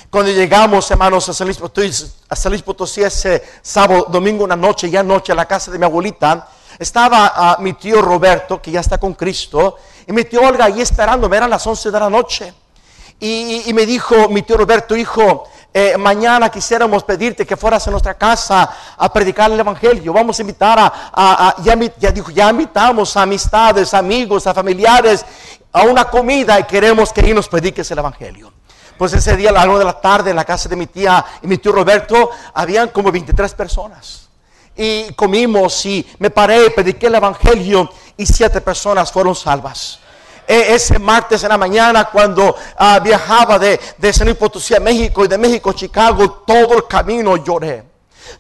Cuando 0.09 0.33
llegamos, 0.33 0.91
hermanos, 0.91 1.29
a 1.29 1.35
San 1.35 1.47
Luis 1.47 1.59
Potosí, 1.59 2.11
a 2.27 2.35
San 2.35 2.53
Luis 2.53 2.63
Potosí 2.63 3.03
ese 3.03 3.45
sábado, 3.61 4.07
domingo, 4.09 4.43
una 4.43 4.57
noche, 4.57 4.89
ya 4.89 5.03
noche, 5.03 5.33
a 5.33 5.35
la 5.35 5.45
casa 5.45 5.71
de 5.71 5.79
mi 5.79 5.85
abuelita, 5.85 6.49
estaba 6.79 7.33
ah, 7.37 7.57
mi 7.61 7.75
tío 7.75 8.01
Roberto, 8.01 8.63
que 8.63 8.71
ya 8.71 8.81
está 8.81 8.97
con 8.97 9.13
Cristo, 9.13 9.77
y 10.07 10.13
mi 10.13 10.25
tío 10.25 10.41
Olga 10.41 10.65
ahí 10.65 10.81
esperándome, 10.81 11.37
eran 11.37 11.51
las 11.51 11.67
11 11.67 11.91
de 11.91 12.01
la 12.01 12.09
noche. 12.09 12.55
Y, 13.23 13.71
me 13.75 13.85
dijo 13.85 14.31
mi 14.31 14.41
tío 14.41 14.57
Roberto, 14.57 14.97
hijo, 14.97 15.45
eh, 15.73 15.97
mañana 15.97 16.51
quisiéramos 16.51 17.05
pedirte 17.05 17.47
que 17.47 17.57
fueras 17.57 17.87
a 17.87 17.91
nuestra 17.93 18.15
casa 18.15 18.69
a 18.97 19.13
predicar 19.13 19.51
el 19.53 19.61
Evangelio. 19.61 20.13
Vamos 20.13 20.39
a 20.39 20.43
invitar 20.43 20.79
a, 20.81 21.55
ya, 21.63 21.79
ya, 21.99 22.13
ya 22.13 22.51
invitamos 22.51 23.17
a 23.17 23.23
amistades, 23.23 23.95
amigos, 23.95 24.47
a 24.49 24.55
familiares 24.55 25.25
a 25.73 25.83
una 25.83 26.07
comida 26.07 26.59
y 26.59 26.65
queremos 26.65 27.13
que 27.13 27.21
ahí 27.21 27.33
nos 27.33 27.49
prediques 27.49 27.89
el 27.93 27.99
Evangelio. 27.99 28.53
Pues 28.99 29.13
ese 29.13 29.37
día 29.37 29.51
a 29.51 29.53
las 29.53 29.67
1 29.67 29.79
de 29.79 29.85
la 29.85 30.01
tarde 30.01 30.31
en 30.31 30.37
la 30.37 30.45
casa 30.45 30.69
de 30.69 30.75
mi 30.75 30.89
tía 30.89 31.25
y 31.41 31.47
mi 31.47 31.57
tío 31.59 31.71
Roberto, 31.71 32.31
habían 32.53 32.89
como 32.89 33.13
23 33.13 33.55
personas. 33.55 34.29
Y 34.77 35.13
comimos 35.15 35.87
y 35.87 36.05
me 36.19 36.31
paré, 36.31 36.71
prediqué 36.71 37.07
el 37.07 37.15
Evangelio 37.15 37.89
y 38.17 38.27
siete 38.27 38.61
personas 38.61 39.13
fueron 39.13 39.37
salvas 39.37 40.01
ese 40.51 40.99
martes 40.99 41.43
en 41.43 41.51
la 41.51 41.59
mañana 41.59 42.07
cuando 42.07 42.57
ah, 42.77 42.99
viajaba 43.03 43.59
de, 43.59 43.79
de 43.97 44.13
San 44.13 44.27
Luis 44.27 44.37
Potosí 44.37 44.75
a 44.75 44.81
México 44.81 45.25
y 45.25 45.29
de 45.29 45.39
México 45.39 45.71
a 45.71 45.75
Chicago, 45.75 46.43
todo 46.47 46.77
el 46.77 46.87
camino 46.87 47.37
lloré. 47.37 47.90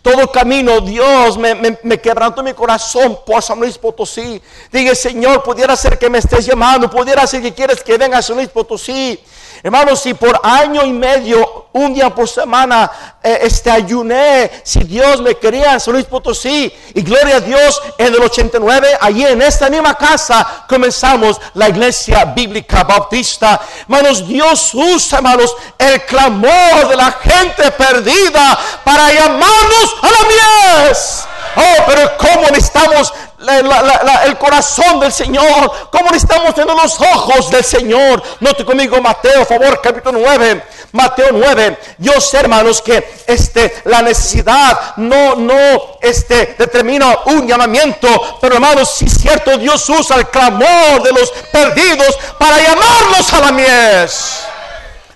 Todo 0.03 0.31
camino, 0.31 0.81
Dios 0.81 1.37
me, 1.39 1.55
me, 1.83 2.01
quebrantó 2.01 2.43
mi 2.43 2.53
corazón 2.53 3.19
por 3.27 3.43
San 3.43 3.59
Luis 3.59 3.77
Potosí. 3.79 4.41
Dije, 4.73 4.95
Señor, 4.95 5.43
pudiera 5.43 5.77
ser 5.77 5.99
que 5.99 6.09
me 6.09 6.19
estés 6.19 6.47
llamando, 6.47 6.91
pudiera 6.91 7.27
ser 7.27 7.43
que 7.43 7.53
quieres 7.53 7.83
que 7.83 7.99
venga 7.99 8.19
a 8.19 8.23
San 8.23 8.37
Luis 8.37 8.49
Potosí. 8.49 9.21
Hermanos, 9.63 10.01
si 10.01 10.15
por 10.15 10.41
año 10.43 10.87
y 10.87 10.93
medio, 10.93 11.67
un 11.73 11.93
día 11.93 12.15
por 12.15 12.27
semana, 12.27 13.19
eh, 13.23 13.41
este, 13.43 13.71
ayuné, 13.71 14.51
si 14.65 14.81
Dios 14.81 15.21
me 15.21 15.35
quería 15.35 15.75
en 15.75 15.81
San 15.81 15.93
Luis 15.93 16.07
Potosí, 16.07 16.73
y 16.95 17.03
gloria 17.03 17.37
a 17.37 17.41
Dios, 17.41 17.83
en 17.99 18.15
el 18.15 18.23
89, 18.23 18.89
allí 18.99 19.27
en 19.27 19.43
esta 19.43 19.69
misma 19.69 19.95
casa, 19.99 20.65
comenzamos 20.67 21.39
la 21.55 21.69
iglesia 21.69 22.25
bíblica 22.25 22.85
bautista. 22.85 23.61
Hermanos, 23.83 24.27
Dios 24.27 24.71
usa, 24.73 25.19
hermanos, 25.19 25.55
el 25.77 26.07
clamor 26.07 26.89
de 26.89 26.97
la 26.97 27.13
gente 27.13 27.71
perdida 27.73 28.59
para 28.83 29.13
llamarnos 29.13 29.80
a 30.03 30.07
la 30.07 30.29
mies. 30.29 31.25
Oh, 31.57 31.85
pero 31.87 32.17
cómo 32.17 32.43
necesitamos 32.51 33.13
el 34.27 34.39
corazón 34.39 35.01
del 35.01 35.13
Señor, 35.13 35.73
cómo 35.91 36.11
necesitamos 36.11 36.55
tener 36.55 36.75
los 36.75 37.01
ojos 37.01 37.51
del 37.51 37.65
Señor. 37.65 38.23
Note 38.41 38.65
conmigo 38.65 39.01
Mateo, 39.01 39.45
favor, 39.45 39.81
capítulo 39.81 40.19
9. 40.23 40.63
Mateo 40.93 41.29
9. 41.33 41.79
Yo 41.99 42.21
sé, 42.21 42.39
hermanos, 42.39 42.83
que 42.83 43.23
este, 43.27 43.83
la 43.85 44.03
necesidad 44.03 44.97
no, 44.97 45.37
no 45.37 45.99
este, 46.01 46.55
determina 46.59 47.21
un 47.27 47.47
llamamiento. 47.47 48.39
Pero, 48.41 48.57
hermanos, 48.57 48.95
si 48.97 49.07
es 49.07 49.15
cierto, 49.15 49.57
Dios 49.57 49.89
usa 49.89 50.17
el 50.17 50.29
clamor 50.29 51.03
de 51.03 51.13
los 51.13 51.31
perdidos 51.53 52.19
para 52.39 52.59
llamarlos 52.59 53.33
a 53.33 53.41
la 53.41 53.53
mies. 53.53 54.41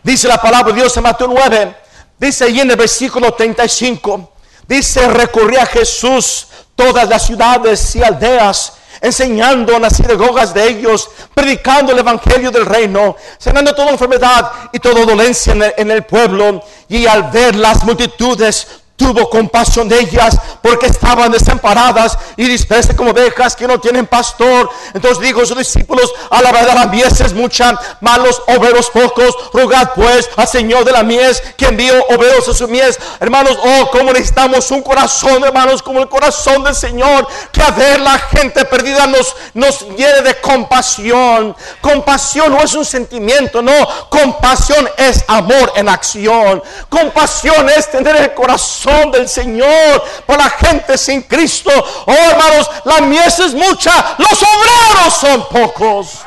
Dice 0.03 0.29
la 0.29 0.41
palabra 0.41 0.73
de 0.73 0.81
Dios 0.81 0.97
en 0.97 1.03
Mateo 1.03 1.29
9. 1.29 1.77
Dice 2.19 2.45
ahí 2.45 2.61
en 2.61 2.71
el 2.71 2.77
versículo 2.77 3.35
35. 3.35 4.34
Dice, 4.67 5.09
recorría 5.09 5.67
Jesús 5.67 6.47
todas 6.75 7.09
las 7.09 7.27
ciudades 7.27 7.95
y 7.97 8.03
aldeas, 8.03 8.75
enseñando 9.01 9.75
en 9.75 9.83
las 9.83 9.97
sinagogas 9.97 10.55
de 10.55 10.67
ellos, 10.67 11.11
predicando 11.35 11.93
el 11.93 11.99
evangelio 11.99 12.51
del 12.51 12.65
reino, 12.65 13.17
sanando 13.39 13.75
toda 13.75 13.91
enfermedad 13.91 14.51
y 14.73 14.79
toda 14.79 15.05
dolencia 15.05 15.55
en 15.77 15.91
el 15.91 16.05
pueblo. 16.05 16.63
Y 16.89 17.07
al 17.07 17.25
ver 17.25 17.55
las 17.57 17.85
multitudes, 17.85 18.67
tuvo 18.97 19.29
compasión 19.29 19.89
de 19.89 19.99
ellas 19.99 20.39
porque 20.63 20.87
estaban 20.87 21.33
desamparadas 21.33 22.17
y 22.37 22.45
dispersas 22.45 22.95
como 22.95 23.11
ovejas 23.11 23.57
que 23.57 23.67
no 23.67 23.81
tienen 23.81 24.07
pastor. 24.07 24.71
Entonces 24.95 25.21
dijo 25.21 25.45
sus 25.45 25.59
discípulos, 25.59 26.13
a 26.31 26.41
la 26.41 26.53
verdad 26.53 26.75
la 26.75 26.87
mies 26.87 27.21
es 27.21 27.33
mucha, 27.33 27.79
malos 28.01 28.43
obreros 28.47 28.91
pocos, 28.91 29.35
rogad 29.53 29.91
pues 29.95 30.29
al 30.37 30.47
Señor 30.47 30.85
de 30.85 30.93
la 30.93 31.03
mies 31.03 31.43
que 31.57 31.67
envió 31.67 32.05
obreros 32.07 32.49
a 32.49 32.55
su 32.55 32.69
mies. 32.69 32.99
Hermanos, 33.21 33.59
oh, 33.63 33.91
como 33.91 34.13
necesitamos 34.13 34.71
un 34.71 34.83
corazón, 34.83 35.43
hermanos, 35.45 35.83
como 35.83 36.01
el 36.01 36.09
corazón 36.09 36.63
del 36.65 36.75
Señor, 36.75 37.27
que 37.51 37.63
a 37.63 37.71
ver 37.71 38.01
la 38.01 38.19
gente 38.19 38.65
perdida 38.65 39.07
nos, 39.07 39.35
nos 39.55 39.81
llene 39.97 40.23
de 40.23 40.41
compasión. 40.41 41.57
Compasión 41.81 42.53
no 42.53 42.63
es 42.63 42.75
un 42.75 42.85
sentimiento, 42.85 43.61
no, 43.61 43.73
compasión 44.09 44.89
es 44.97 45.25
amor 45.27 45.73
en 45.77 45.89
acción. 45.89 46.63
Compasión 46.89 47.69
es 47.69 47.91
tener 47.91 48.17
el 48.17 48.35
corazón 48.35 48.84
del 49.11 49.29
Señor 49.29 50.05
por 50.27 50.37
la 50.37 50.51
gente 50.51 50.99
sin 50.99 51.23
Cristo. 51.23 51.71
Oh 52.07 52.13
hermanos, 52.13 52.71
la 52.85 53.01
mies 53.01 53.39
es 53.39 53.55
mucha, 53.55 54.17
los 54.19 54.43
obreros 54.43 55.15
son 55.21 55.49
pocos. 55.49 56.19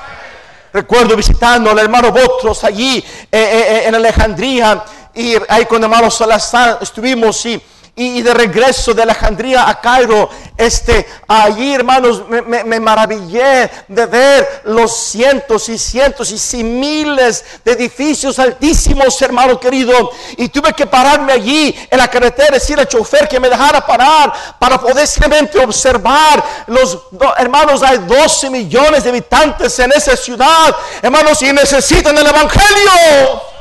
Recuerdo 0.74 1.16
visitando 1.16 1.72
al 1.72 1.80
hermano 1.80 2.12
Botros 2.12 2.64
allí 2.64 2.98
eh, 2.98 3.04
eh, 3.32 3.66
eh, 3.70 3.88
en 3.88 3.96
Alejandría 3.96 4.84
y 5.14 5.34
ahí 5.48 5.66
con 5.66 5.78
el 5.78 5.86
hermano 5.86 6.12
Salazar 6.12 6.80
estuvimos 6.82 7.46
y 7.46 7.62
y, 8.00 8.22
de 8.22 8.32
regreso 8.32 8.94
de 8.94 9.02
Alejandría 9.02 9.68
a 9.68 9.82
Cairo, 9.82 10.30
este, 10.56 11.08
allí 11.28 11.74
hermanos, 11.74 12.24
me, 12.30 12.80
maravillé 12.80 13.70
de 13.88 14.06
ver 14.06 14.62
los 14.66 14.96
cientos 14.96 15.68
y 15.70 15.80
cientos 15.80 16.54
y 16.54 16.64
miles 16.64 17.44
de 17.66 17.72
edificios 17.72 18.38
altísimos, 18.38 19.20
hermano 19.24 19.60
querido. 19.60 20.12
Y 20.38 20.50
tuve 20.50 20.74
que 20.74 20.86
pararme 20.86 21.34
allí 21.34 21.76
en 21.90 21.98
la 21.98 22.08
carretera, 22.08 22.52
decir 22.52 22.80
al 22.80 22.88
chofer 22.88 23.28
que 23.28 23.40
me 23.40 23.50
dejara 23.50 23.84
parar 23.84 24.32
para 24.60 24.80
poder 24.80 25.08
simplemente 25.08 25.58
observar 25.58 26.44
los 26.68 27.00
hermanos. 27.38 27.82
Hay 27.82 27.98
12 27.98 28.52
millones 28.52 29.04
de 29.04 29.10
habitantes 29.10 29.78
en 29.80 29.92
esa 29.92 30.16
ciudad, 30.16 30.76
hermanos, 31.02 31.42
y 31.42 31.52
necesitan 31.52 32.16
el 32.16 32.28
evangelio. 32.28 33.57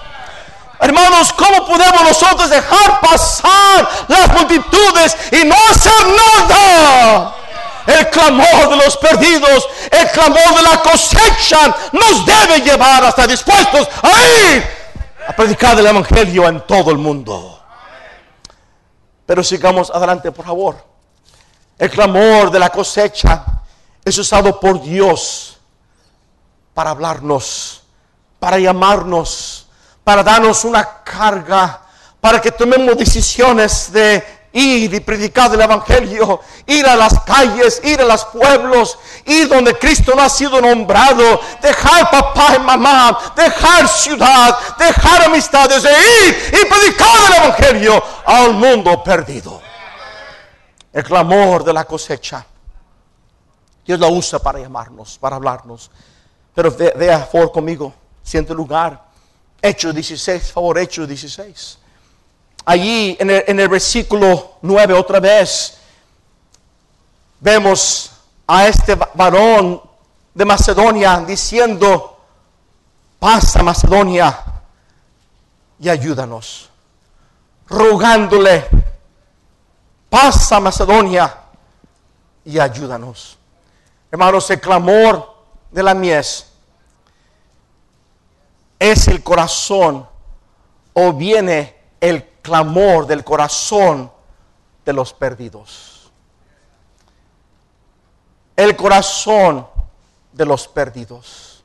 Hermanos, 0.78 1.32
¿cómo 1.32 1.66
podemos 1.66 2.02
nosotros 2.02 2.50
dejar 2.50 3.00
pasar 3.00 3.88
las 4.08 4.28
multitudes 4.28 5.16
y 5.32 5.44
no 5.44 5.54
hacer 5.70 6.06
nada? 6.48 7.34
El 7.86 8.10
clamor 8.10 8.68
de 8.70 8.76
los 8.76 8.96
perdidos, 8.96 9.68
el 9.90 10.10
clamor 10.10 10.56
de 10.56 10.62
la 10.62 10.82
cosecha 10.82 11.74
nos 11.92 12.26
debe 12.26 12.60
llevar 12.60 13.04
hasta 13.04 13.26
dispuestos 13.26 13.88
a 14.02 14.54
ir 14.54 14.68
a 15.28 15.32
predicar 15.34 15.78
el 15.78 15.86
Evangelio 15.86 16.48
en 16.48 16.60
todo 16.66 16.90
el 16.90 16.98
mundo. 16.98 17.62
Pero 19.24 19.42
sigamos 19.42 19.90
adelante, 19.90 20.30
por 20.30 20.44
favor. 20.44 20.84
El 21.78 21.90
clamor 21.90 22.50
de 22.50 22.58
la 22.58 22.70
cosecha 22.70 23.44
es 24.04 24.18
usado 24.18 24.58
por 24.60 24.82
Dios 24.82 25.58
para 26.74 26.90
hablarnos, 26.90 27.82
para 28.38 28.58
llamarnos 28.58 29.65
para 30.06 30.22
darnos 30.22 30.64
una 30.64 31.02
carga, 31.02 31.80
para 32.20 32.40
que 32.40 32.52
tomemos 32.52 32.96
decisiones 32.96 33.90
de 33.90 34.24
ir 34.52 34.94
y 34.94 35.00
predicar 35.00 35.52
el 35.52 35.60
Evangelio, 35.60 36.40
ir 36.64 36.86
a 36.86 36.94
las 36.94 37.18
calles, 37.24 37.80
ir 37.82 38.00
a 38.00 38.04
los 38.04 38.24
pueblos, 38.26 39.00
ir 39.24 39.48
donde 39.48 39.76
Cristo 39.76 40.12
no 40.14 40.22
ha 40.22 40.28
sido 40.28 40.60
nombrado, 40.60 41.40
dejar 41.60 42.08
papá 42.08 42.54
y 42.54 42.60
mamá, 42.60 43.18
dejar 43.34 43.88
ciudad, 43.88 44.56
dejar 44.78 45.24
amistades 45.24 45.84
e 45.84 45.90
ir 46.28 46.36
y 46.62 46.66
predicar 46.66 47.08
el 47.26 47.34
Evangelio 47.44 48.00
al 48.26 48.52
mundo 48.52 49.02
perdido. 49.02 49.60
El 50.92 51.02
clamor 51.02 51.64
de 51.64 51.72
la 51.72 51.84
cosecha 51.84 52.46
Dios 53.84 53.98
la 53.98 54.06
usa 54.06 54.38
para 54.38 54.60
llamarnos, 54.60 55.18
para 55.18 55.34
hablarnos. 55.34 55.90
Pero 56.54 56.70
ve- 56.70 56.94
vea, 56.96 57.18
por 57.24 57.40
favor, 57.40 57.52
conmigo, 57.52 57.92
siente 58.22 58.54
lugar. 58.54 59.04
Hechos 59.62 59.94
16, 59.94 60.52
favor, 60.52 60.78
Hechos 60.78 61.08
16. 61.08 61.78
Allí 62.66 63.16
en 63.20 63.30
el, 63.30 63.44
en 63.46 63.60
el 63.60 63.68
versículo 63.68 64.54
9, 64.62 64.94
otra 64.94 65.20
vez, 65.20 65.78
vemos 67.40 68.10
a 68.46 68.66
este 68.66 68.94
va- 68.94 69.10
varón 69.14 69.80
de 70.34 70.44
Macedonia 70.44 71.20
diciendo, 71.26 72.20
pasa 73.18 73.62
Macedonia 73.62 74.38
y 75.78 75.88
ayúdanos. 75.88 76.70
Rogándole, 77.68 78.66
pasa 80.08 80.60
Macedonia 80.60 81.34
y 82.44 82.58
ayúdanos. 82.58 83.36
Hermanos, 84.10 84.48
el 84.50 84.60
clamor 84.60 85.34
de 85.70 85.82
la 85.82 85.94
mies 85.94 86.46
es 88.78 89.08
el 89.08 89.22
corazón 89.22 90.06
o 90.92 91.12
viene 91.12 91.76
el 92.00 92.24
clamor 92.42 93.06
del 93.06 93.24
corazón 93.24 94.10
de 94.84 94.92
los 94.92 95.12
perdidos. 95.12 96.10
El 98.54 98.76
corazón 98.76 99.66
de 100.32 100.46
los 100.46 100.68
perdidos. 100.68 101.64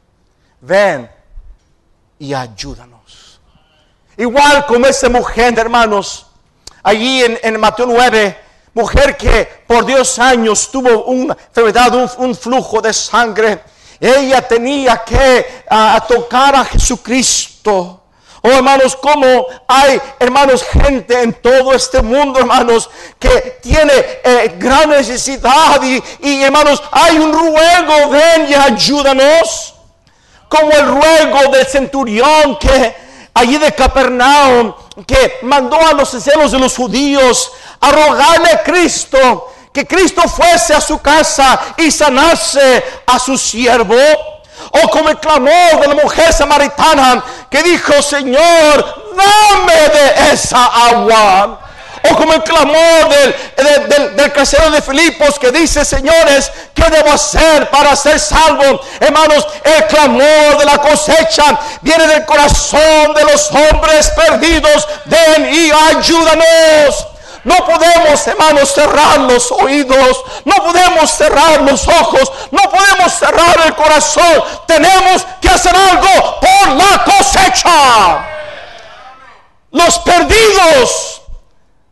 Ven 0.60 1.10
y 2.20 2.34
ayúdanos. 2.34 3.40
Igual 4.18 4.66
como 4.66 4.86
esa 4.88 5.10
mujer, 5.10 5.58
hermanos, 5.58 6.28
allí 6.84 7.24
en, 7.24 7.40
en 7.42 7.60
Mateo 7.60 7.86
9, 7.86 8.38
mujer 8.74 9.18
que 9.18 9.64
por 9.66 9.86
Dios 9.86 10.20
años 10.20 10.70
tuvo 10.70 11.06
una 11.06 11.34
enfermedad, 11.34 11.96
un, 11.96 12.10
un 12.26 12.36
flujo 12.36 12.82
de 12.82 12.94
sangre. 12.94 13.64
Ella 14.02 14.42
tenía 14.42 14.98
que 15.06 15.64
ah, 15.70 16.04
tocar 16.08 16.56
a 16.56 16.66
Jesucristo. 16.66 18.02
Oh 18.42 18.50
hermanos, 18.50 18.96
como 18.96 19.46
hay 19.68 20.02
hermanos 20.20 20.64
gente 20.64 21.22
en 21.22 21.34
todo 21.34 21.72
este 21.74 22.02
mundo, 22.02 22.40
hermanos, 22.40 22.90
que 23.20 23.60
tiene 23.62 23.94
eh, 23.94 24.56
gran 24.58 24.90
necesidad 24.90 25.80
y, 25.84 26.04
y, 26.22 26.42
hermanos, 26.42 26.82
hay 26.92 27.20
un 27.20 27.32
ruego, 27.32 28.10
ven 28.10 28.50
y 28.50 28.56
ayúdanos. 28.56 29.76
Como 30.50 30.72
el 30.72 30.88
ruego 30.88 31.52
del 31.52 31.68
centurión 31.68 32.58
que 32.60 32.96
allí 33.36 33.60
de 33.60 33.72
Capernaum, 33.72 34.74
que 35.06 35.38
mandó 35.44 35.78
a 35.80 35.94
los 35.94 36.10
celos 36.10 36.52
de 36.52 36.58
los 36.58 36.76
judíos 36.76 37.52
a 37.80 37.92
rogarle 37.92 38.50
a 38.50 38.64
Cristo 38.64 39.51
que 39.74 39.88
Cristo 39.88 40.22
fuese 40.24 40.74
a 40.74 40.82
su 40.82 41.00
casa 41.00 41.60
y 41.78 41.92
sanase 41.92 42.84
a 43.06 43.20
su 43.20 43.38
siervo. 43.38 43.96
O 44.74 44.90
como 44.90 45.10
el 45.10 45.18
clamor 45.18 45.80
de 45.80 45.88
la 45.88 45.96
mujer 45.96 46.32
samaritana 46.32 47.24
que 47.50 47.64
dijo, 47.64 48.02
Señor, 48.02 49.14
dame 49.16 49.74
de 49.90 50.34
esa 50.34 50.66
agua. 50.66 51.60
O 52.10 52.16
como 52.16 52.34
el 52.34 52.44
clamor 52.44 53.10
del, 53.10 53.36
del, 53.58 53.90
del, 53.90 54.16
del 54.16 54.32
casero 54.32 54.72
de 54.72 54.82
Filipos 54.82 55.38
que 55.38 55.52
dice, 55.52 55.86
señores, 55.86 56.52
¿qué 56.74 56.84
debo 56.90 57.12
hacer 57.12 57.70
para 57.70 57.96
ser 57.96 58.20
salvo? 58.20 58.82
Hermanos, 59.00 59.48
el 59.64 59.86
clamor 59.88 60.58
de 60.58 60.66
la 60.66 60.78
cosecha 60.80 61.60
viene 61.82 62.08
del 62.08 62.26
corazón 62.26 63.14
de 63.16 63.24
los 63.24 63.52
hombres 63.52 64.10
perdidos. 64.12 64.88
Ven 65.06 65.54
y 65.54 65.72
ayúdanos. 65.72 67.08
No 67.44 67.56
podemos, 67.66 68.28
hermanos, 68.28 68.72
cerrar 68.72 69.20
los 69.22 69.52
oídos. 69.52 70.24
No 70.46 70.56
podemos 70.64 71.10
cerrar 71.10 71.62
los 71.62 71.88
ojos. 71.88 72.32
No 72.52 72.62
podemos 72.70 73.12
cerrar 73.14 73.66
el 73.66 73.76
corazón. 73.76 74.44
Tenemos 74.68 75.26
que 75.42 75.50
hacer 75.50 75.76
algo 75.76 76.40
por 76.40 76.76
la 76.76 77.04
cosecha. 77.04 78.28
Los 79.72 80.00
perdidos 80.00 81.22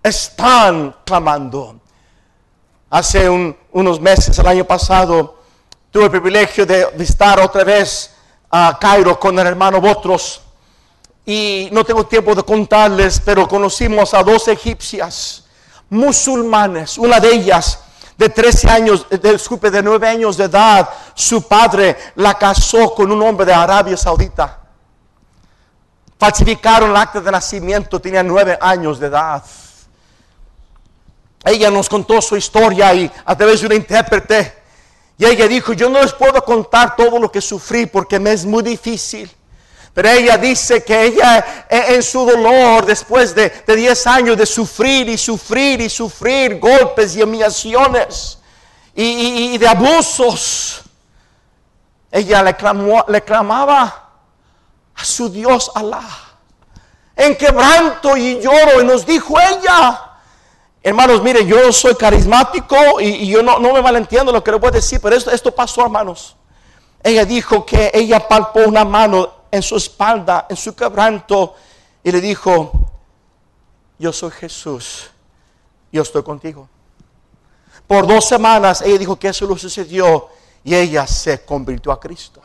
están 0.03 0.95
clamando. 1.03 1.75
Hace 2.91 3.29
un, 3.29 3.57
unos 3.71 3.99
meses, 3.99 4.37
el 4.37 4.47
año 4.47 4.65
pasado, 4.65 5.39
tuve 5.91 6.05
el 6.05 6.11
privilegio 6.11 6.65
de 6.65 6.85
visitar 6.95 7.39
otra 7.39 7.63
vez 7.63 8.15
a 8.51 8.77
Cairo 8.79 9.19
con 9.19 9.37
el 9.39 9.47
hermano 9.47 9.79
Botros. 9.81 10.41
Y 11.25 11.69
no 11.71 11.83
tengo 11.83 12.05
tiempo 12.05 12.33
de 12.33 12.43
contarles, 12.43 13.21
pero 13.23 13.47
conocimos 13.47 14.13
a 14.13 14.23
dos 14.23 14.47
egipcias 14.47 15.45
musulmanes. 15.89 16.97
Una 16.97 17.19
de 17.19 17.33
ellas, 17.33 17.79
de 18.17 18.29
13 18.29 18.69
años, 18.69 19.05
de, 19.09 19.31
disculpe, 19.33 19.71
de 19.71 19.81
9 19.81 20.07
años 20.07 20.37
de 20.37 20.45
edad, 20.45 20.89
su 21.13 21.47
padre 21.47 21.95
la 22.15 22.37
casó 22.37 22.93
con 22.93 23.11
un 23.11 23.21
hombre 23.21 23.45
de 23.45 23.53
Arabia 23.53 23.97
Saudita. 23.97 24.59
Falsificaron 26.17 26.91
el 26.91 26.97
acta 26.97 27.21
de 27.21 27.31
nacimiento, 27.31 27.99
tenía 27.99 28.23
9 28.23 28.57
años 28.59 28.99
de 28.99 29.07
edad. 29.07 29.43
Ella 31.45 31.71
nos 31.71 31.87
contó 31.87 32.21
su 32.21 32.35
historia 32.35 32.93
y 32.93 33.09
a 33.25 33.37
través 33.37 33.61
de 33.61 33.67
una 33.67 33.75
intérprete. 33.75 34.59
Y 35.17 35.25
ella 35.25 35.47
dijo, 35.47 35.73
yo 35.73 35.89
no 35.89 36.01
les 36.01 36.13
puedo 36.13 36.43
contar 36.43 36.95
todo 36.95 37.19
lo 37.19 37.31
que 37.31 37.41
sufrí 37.41 37.85
porque 37.85 38.19
me 38.19 38.33
es 38.33 38.45
muy 38.45 38.63
difícil. 38.63 39.31
Pero 40.01 40.11
ella 40.11 40.37
dice 40.37 40.81
que 40.81 41.07
ella 41.07 41.65
en 41.69 42.01
su 42.01 42.25
dolor, 42.25 42.85
después 42.85 43.35
de, 43.35 43.49
de 43.49 43.75
10 43.75 44.07
años 44.07 44.37
de 44.37 44.45
sufrir 44.45 45.09
y 45.09 45.17
sufrir 45.17 45.81
y 45.81 45.89
sufrir 45.89 46.57
golpes 46.57 47.17
y 47.17 47.21
humillaciones 47.21 48.39
y, 48.95 49.57
de 49.57 49.67
abusos, 49.67 50.83
ella 52.09 52.41
le, 52.43 52.55
clamó, 52.55 53.03
le 53.09 53.21
clamaba 53.21 54.09
a 54.95 55.03
su 55.03 55.27
Dios 55.27 55.69
Alá 55.75 56.07
en 57.17 57.35
quebranto 57.35 58.15
y 58.15 58.39
lloro. 58.39 58.81
Y 58.81 58.85
nos 58.85 59.05
dijo 59.05 59.35
ella, 59.37 60.11
hermanos, 60.81 61.21
mire, 61.21 61.45
yo 61.45 61.73
soy 61.73 61.95
carismático 61.95 63.01
y, 63.01 63.27
yo 63.27 63.43
no, 63.43 63.59
no, 63.59 63.73
me 63.73 63.81
malentiendo 63.81 64.31
lo 64.31 64.41
que 64.41 64.51
le 64.51 64.59
voy 64.59 64.69
a 64.69 64.71
decir, 64.71 65.01
pero 65.01 65.17
esto 65.17 65.53
pasó, 65.53 65.81
hermanos. 65.81 66.37
Ella 67.03 67.25
dijo 67.25 67.65
que 67.65 67.91
ella 67.93 68.25
palpó 68.25 68.61
una 68.61 68.85
mano 68.85 69.38
en 69.51 69.61
su 69.61 69.75
espalda, 69.75 70.47
en 70.49 70.55
su 70.55 70.75
quebranto, 70.75 71.55
y 72.03 72.11
le 72.11 72.21
dijo, 72.21 72.71
yo 73.97 74.13
soy 74.13 74.31
Jesús, 74.31 75.09
yo 75.91 76.01
estoy 76.01 76.23
contigo. 76.23 76.69
Por 77.87 78.07
dos 78.07 78.27
semanas 78.27 78.81
ella 78.81 78.97
dijo 78.97 79.17
que 79.17 79.29
eso 79.29 79.47
le 79.47 79.57
sucedió 79.57 80.29
y 80.63 80.75
ella 80.75 81.07
se 81.07 81.43
convirtió 81.43 81.91
a 81.91 81.99
Cristo. 81.99 82.41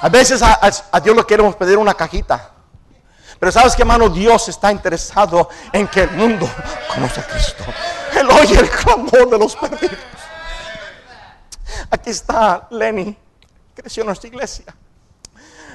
A 0.00 0.08
veces 0.10 0.42
a, 0.42 1.00
Dios 1.00 1.16
le 1.16 1.24
queremos 1.24 1.56
pedir 1.56 1.78
una 1.78 1.94
cajita. 1.94 2.50
Pero 3.40 3.50
sabes 3.50 3.74
que 3.74 3.82
hermano, 3.82 4.08
Dios 4.08 4.48
está 4.48 4.70
interesado 4.70 5.48
en 5.72 5.88
que 5.88 6.02
el 6.02 6.10
mundo 6.12 6.48
conozca 6.94 7.22
a 7.22 7.26
Cristo. 7.26 7.64
Él 8.18 8.30
oye 8.30 8.58
el 8.58 8.70
clamor 8.70 9.30
de 9.30 9.38
los 9.38 9.56
perdidos. 9.56 9.98
Aquí 11.90 12.10
está 12.10 12.68
Lenny 12.70 13.23
creció 13.74 14.02
en 14.02 14.06
nuestra 14.06 14.28
iglesia. 14.28 14.74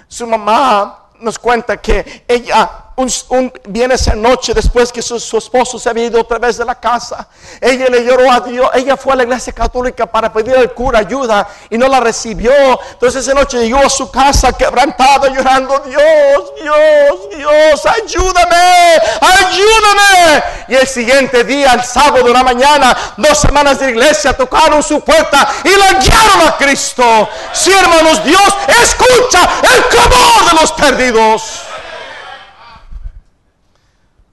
Su 0.07 0.25
mamá 0.25 1.09
nos 1.19 1.37
cuenta 1.37 1.77
que 1.77 2.23
ella 2.27 2.88
un, 2.99 3.53
viene 3.69 3.95
esa 3.95 4.13
noche 4.13 4.53
después 4.53 4.91
que 4.91 5.01
su, 5.01 5.15
esposo 5.15 5.79
se 5.79 5.89
había 5.89 6.05
ido 6.05 6.19
otra 6.19 6.37
vez 6.37 6.57
de 6.57 6.65
la 6.65 6.75
casa. 6.75 7.27
Ella 7.61 7.85
le 7.89 8.03
lloró 8.03 8.29
a 8.29 8.41
Dios. 8.41 8.69
Ella 8.73 8.97
fue 8.97 9.13
a 9.13 9.15
la 9.15 9.23
iglesia 9.23 9.53
católica 9.53 10.05
para 10.05 10.31
pedir 10.33 10.55
al 10.57 10.73
cura 10.73 10.99
ayuda 10.99 11.47
y 11.69 11.77
no 11.77 11.87
la 11.87 12.01
recibió. 12.01 12.51
Entonces 12.91 13.23
esa 13.23 13.33
noche 13.33 13.59
llegó 13.59 13.79
a 13.79 13.89
su 13.89 14.11
casa 14.11 14.51
quebrantada, 14.51 15.29
llorando: 15.29 15.79
Dios, 15.85 16.53
Dios, 16.61 17.29
Dios, 17.37 17.85
ayúdame, 17.85 18.97
ayúdame. 19.21 20.43
Y 20.67 20.75
el 20.75 20.87
siguiente 20.87 21.45
día, 21.45 21.73
el 21.73 21.83
sábado 21.83 22.25
de 22.25 22.33
la 22.33 22.43
mañana, 22.43 22.95
dos 23.15 23.37
semanas 23.37 23.79
de 23.79 23.91
iglesia 23.91 24.33
tocaron 24.33 24.83
su 24.83 24.99
puerta 25.01 25.47
y 25.63 25.69
la 25.69 25.99
guiaron 25.99 26.47
a 26.47 26.57
Cristo. 26.57 27.29
Sí, 27.53 27.71
hermanos, 27.71 28.23
Dios 28.25 28.53
escucha 28.83 29.47
el 29.63 29.83
clamor 29.85 30.49
de 30.49 30.61
los 30.61 30.71
perdidos. 30.73 31.68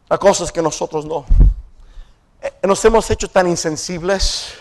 La 0.08 0.18
cosa 0.18 0.44
es 0.44 0.52
que 0.52 0.62
nosotros 0.62 1.04
no. 1.04 1.26
Nos 2.62 2.84
hemos 2.84 3.10
hecho 3.10 3.28
tan 3.28 3.48
insensibles. 3.48 4.54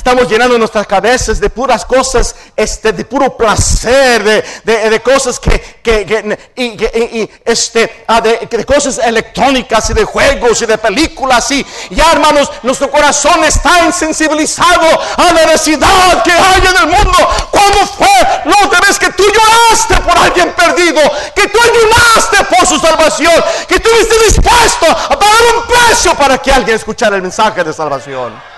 Estamos 0.00 0.30
llenando 0.30 0.56
nuestras 0.56 0.86
cabezas 0.86 1.38
de 1.38 1.50
puras 1.50 1.84
cosas, 1.84 2.34
este, 2.56 2.90
de 2.90 3.04
puro 3.04 3.36
placer, 3.36 4.24
de, 4.64 4.88
de, 4.88 5.00
cosas 5.00 5.38
que, 5.38 5.60
que, 5.82 6.06
que 6.06 6.38
y, 6.56 7.28
este, 7.44 8.04
de, 8.22 8.48
de, 8.50 8.64
cosas 8.64 8.96
electrónicas 8.96 9.90
y 9.90 9.92
de 9.92 10.06
juegos 10.06 10.62
y 10.62 10.64
de 10.64 10.78
películas. 10.78 11.50
Y 11.50 11.66
ya, 11.90 12.12
hermanos, 12.12 12.50
nuestro 12.62 12.90
corazón 12.90 13.44
está 13.44 13.84
insensibilizado 13.84 14.88
a 15.18 15.32
la 15.34 15.44
necesidad 15.44 16.22
que 16.22 16.32
hay 16.32 16.60
en 16.60 16.76
el 16.78 16.86
mundo. 16.86 17.18
¿Cuándo 17.50 17.86
fue 17.98 18.08
la 18.46 18.64
otra 18.64 18.80
vez 18.80 18.98
que 18.98 19.10
tú 19.10 19.24
lloraste 19.24 20.00
por 20.00 20.16
alguien 20.16 20.50
perdido? 20.52 21.02
Que 21.34 21.46
tú 21.46 21.58
ayunaste 21.60 22.56
por 22.56 22.66
su 22.66 22.78
salvación. 22.78 23.34
Que 23.68 23.78
tú 23.78 23.90
estuviste 23.90 24.24
dispuesto 24.24 24.86
a 24.86 25.18
pagar 25.18 25.42
un 25.58 25.66
precio 25.66 26.14
para 26.14 26.38
que 26.38 26.50
alguien 26.50 26.76
escuchara 26.76 27.16
el 27.16 27.22
mensaje 27.22 27.62
de 27.62 27.74
salvación. 27.74 28.49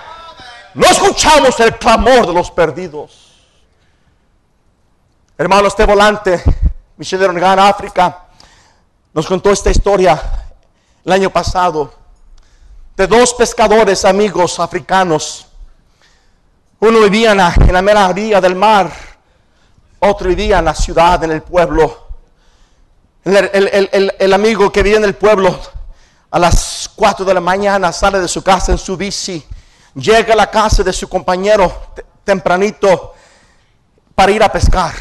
No 0.73 0.87
escuchamos 0.87 1.59
el 1.59 1.77
clamor 1.77 2.25
de 2.25 2.33
los 2.33 2.49
perdidos. 2.49 3.31
Hermano, 5.37 5.67
este 5.67 5.85
volante, 5.85 6.41
misionero 6.97 7.31
en 7.31 7.43
África, 7.59 8.25
nos 9.13 9.27
contó 9.27 9.51
esta 9.51 9.69
historia 9.69 10.19
el 11.05 11.11
año 11.11 11.29
pasado 11.29 11.93
de 12.95 13.07
dos 13.07 13.33
pescadores 13.33 14.03
amigos 14.05 14.59
africanos. 14.59 15.45
Uno 16.79 17.01
vivía 17.01 17.31
en 17.31 17.37
la, 17.37 17.53
en 17.55 17.85
mera 17.85 18.07
orilla 18.07 18.41
del 18.41 18.55
mar, 18.55 18.91
otro 19.99 20.29
vivía 20.29 20.59
en 20.59 20.65
la 20.65 20.75
ciudad, 20.75 21.23
en 21.23 21.31
el 21.31 21.43
pueblo. 21.43 22.07
El 23.23 24.33
amigo 24.33 24.71
que 24.71 24.83
vive 24.83 24.97
en 24.97 25.05
el 25.05 25.15
pueblo 25.15 25.59
a 26.31 26.39
las 26.39 26.89
4 26.95 27.23
de 27.25 27.33
la 27.33 27.41
mañana 27.41 27.91
sale 27.91 28.19
de 28.19 28.27
su 28.27 28.43
casa 28.43 28.71
en 28.71 28.77
su 28.77 28.97
bici, 28.97 29.45
llega 29.95 30.33
a 30.33 30.37
la 30.37 30.49
casa 30.49 30.83
de 30.83 30.93
su 30.93 31.07
compañero 31.07 31.91
te- 31.95 32.05
tempranito 32.23 33.13
para 34.15 34.31
ir 34.31 34.43
a 34.43 34.51
pescar. 34.51 34.93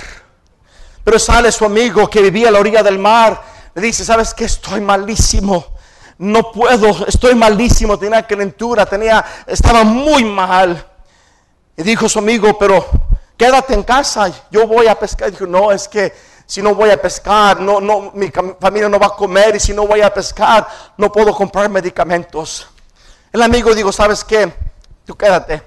Pero 1.04 1.18
sale 1.18 1.50
su 1.50 1.64
amigo 1.64 2.08
que 2.08 2.22
vivía 2.22 2.48
a 2.48 2.50
la 2.52 2.60
orilla 2.60 2.82
del 2.82 2.98
mar, 2.98 3.42
le 3.74 3.82
dice, 3.82 4.04
¿sabes 4.04 4.32
qué? 4.34 4.44
Estoy 4.44 4.80
malísimo. 4.80 5.64
No 6.18 6.52
puedo, 6.52 7.06
estoy 7.06 7.34
malísimo, 7.34 7.98
tenía 7.98 8.24
calentura, 8.26 8.86
tenía, 8.86 9.24
estaba 9.46 9.82
muy 9.82 10.24
mal. 10.24 10.86
Y 11.76 11.82
dijo 11.82 12.08
su 12.08 12.18
amigo, 12.20 12.56
pero 12.58 12.86
quédate 13.36 13.74
en 13.74 13.82
casa, 13.82 14.30
yo 14.50 14.66
voy 14.66 14.86
a 14.86 14.94
pescar. 14.98 15.30
dijo, 15.30 15.46
no, 15.46 15.72
es 15.72 15.88
que 15.88 16.12
si 16.46 16.62
no 16.62 16.74
voy 16.74 16.90
a 16.90 17.00
pescar, 17.00 17.60
no, 17.60 17.80
no, 17.80 18.12
mi 18.14 18.30
familia 18.60 18.88
no 18.88 19.00
va 19.00 19.06
a 19.06 19.16
comer 19.16 19.56
y 19.56 19.60
si 19.60 19.72
no 19.72 19.86
voy 19.86 20.02
a 20.02 20.12
pescar, 20.12 20.68
no 20.96 21.10
puedo 21.10 21.34
comprar 21.34 21.68
medicamentos. 21.68 22.68
El 23.32 23.42
amigo 23.42 23.74
dijo, 23.74 23.90
¿sabes 23.90 24.22
qué? 24.22 24.52
Tú 25.04 25.14
quédate. 25.16 25.62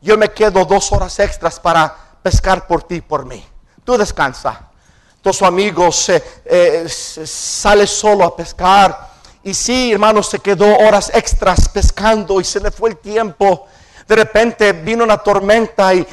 Yo 0.00 0.16
me 0.16 0.30
quedo 0.30 0.64
dos 0.64 0.90
horas 0.92 1.18
extras 1.18 1.60
para 1.60 1.94
pescar 2.22 2.66
por 2.66 2.82
ti, 2.82 3.00
por 3.00 3.26
mí. 3.26 3.44
Tú 3.84 3.96
descansa. 3.98 4.68
Entonces 5.16 5.38
su 5.38 5.44
amigo 5.44 5.92
se, 5.92 6.22
eh, 6.44 6.86
se- 6.88 7.26
sale 7.26 7.86
solo 7.86 8.24
a 8.24 8.34
pescar. 8.34 9.10
Y 9.42 9.52
sí, 9.54 9.92
hermano, 9.92 10.22
se 10.22 10.38
quedó 10.38 10.66
horas 10.78 11.10
extras 11.14 11.68
pescando 11.68 12.40
y 12.40 12.44
se 12.44 12.60
le 12.60 12.70
fue 12.70 12.90
el 12.90 12.96
tiempo. 12.98 13.66
De 14.08 14.16
repente 14.16 14.72
vino 14.72 15.04
una 15.04 15.18
tormenta 15.18 15.94
y 15.94 16.00
eh, 16.00 16.06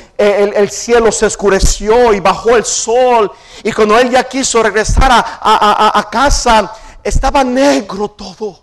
el, 0.43 0.53
el 0.53 0.69
cielo 0.69 1.11
se 1.11 1.25
oscureció 1.25 2.13
y 2.13 2.19
bajó 2.19 2.55
el 2.55 2.65
sol. 2.65 3.31
Y 3.63 3.71
cuando 3.71 3.97
él 3.97 4.09
ya 4.11 4.23
quiso 4.25 4.61
regresar 4.61 5.09
a, 5.11 6.07
casa, 6.11 6.73
estaba 7.03 7.43
negro 7.43 8.09
todo. 8.09 8.59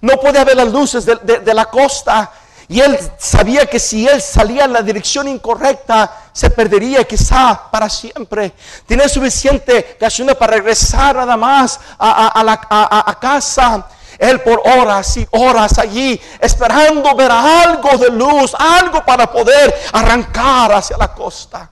No 0.00 0.16
podía 0.16 0.44
ver 0.44 0.56
las 0.56 0.72
luces 0.72 1.04
de 1.06 1.54
la 1.54 1.66
costa. 1.66 2.32
Y 2.72 2.80
él 2.80 2.98
sabía 3.18 3.66
que 3.66 3.78
si 3.78 4.08
él 4.08 4.22
salía 4.22 4.64
en 4.64 4.72
la 4.72 4.80
dirección 4.80 5.28
incorrecta, 5.28 6.10
se 6.32 6.48
perdería 6.48 7.04
quizá 7.04 7.68
para 7.70 7.90
siempre. 7.90 8.54
Tenía 8.86 9.10
suficiente 9.10 9.98
gasolina 10.00 10.32
para 10.34 10.54
regresar 10.54 11.16
nada 11.16 11.36
más 11.36 11.78
a, 11.98 12.28
a- 12.28 12.42
la- 12.42 12.66
a- 12.70 13.18
casa. 13.20 13.86
Él 14.18 14.40
por 14.40 14.62
horas 14.64 15.14
y 15.18 15.28
horas 15.32 15.78
allí 15.78 16.18
esperando 16.40 17.14
ver 17.14 17.30
algo 17.30 17.98
de 17.98 18.08
luz, 18.08 18.54
algo 18.58 19.04
para 19.04 19.30
poder 19.30 19.74
arrancar 19.92 20.72
hacia 20.72 20.96
la 20.96 21.12
costa. 21.12 21.70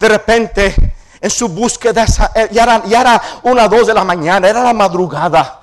De 0.00 0.08
repente, 0.08 0.74
en 1.20 1.30
su 1.30 1.48
búsqueda, 1.48 2.06
eh, 2.34 2.48
ya 2.50 2.64
era, 2.64 2.82
ya 2.86 3.00
era 3.02 3.22
una 3.44 3.68
dos 3.68 3.86
de 3.86 3.94
la 3.94 4.02
mañana, 4.02 4.48
era 4.48 4.64
la 4.64 4.72
madrugada. 4.72 5.60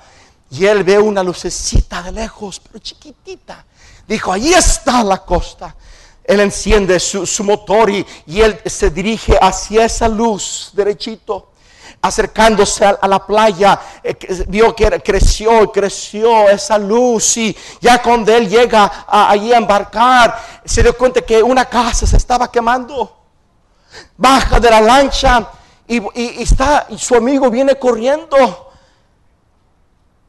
Y 0.50 0.64
él 0.64 0.82
ve 0.82 0.98
una 0.98 1.22
lucecita 1.22 2.00
de 2.02 2.12
lejos, 2.12 2.58
pero 2.60 2.78
chiquitita. 2.78 3.66
Dijo, 4.06 4.32
ahí 4.32 4.52
está 4.52 5.02
la 5.04 5.18
costa. 5.18 5.74
Él 6.24 6.40
enciende 6.40 7.00
su, 7.00 7.26
su 7.26 7.42
motor 7.44 7.90
y, 7.90 8.06
y 8.26 8.40
él 8.40 8.60
se 8.66 8.90
dirige 8.90 9.38
hacia 9.40 9.84
esa 9.84 10.08
luz 10.08 10.70
derechito. 10.72 11.48
Acercándose 12.04 12.84
a, 12.84 13.06
la 13.06 13.24
playa, 13.24 13.78
eh, 14.02 14.16
vio 14.48 14.74
que 14.74 15.00
creció 15.02 15.62
y 15.62 15.68
creció 15.68 16.48
esa 16.50 16.76
luz. 16.78 17.36
Y 17.36 17.56
ya 17.80 18.02
cuando 18.02 18.32
él 18.34 18.48
llega 18.48 19.04
a, 19.06 19.30
allí 19.30 19.52
a 19.52 19.58
embarcar, 19.58 20.36
se 20.64 20.82
dio 20.82 20.96
cuenta 20.96 21.20
que 21.22 21.40
una 21.42 21.64
casa 21.66 22.06
se 22.06 22.16
estaba 22.16 22.50
quemando 22.50 23.18
baja 24.16 24.58
de 24.58 24.70
la 24.70 24.80
lancha 24.80 25.48
y, 25.86 25.98
y- 25.98 26.38
y 26.38 26.42
está, 26.42 26.86
y 26.88 26.98
su 26.98 27.14
amigo 27.14 27.50
viene 27.50 27.76
corriendo. 27.76 28.72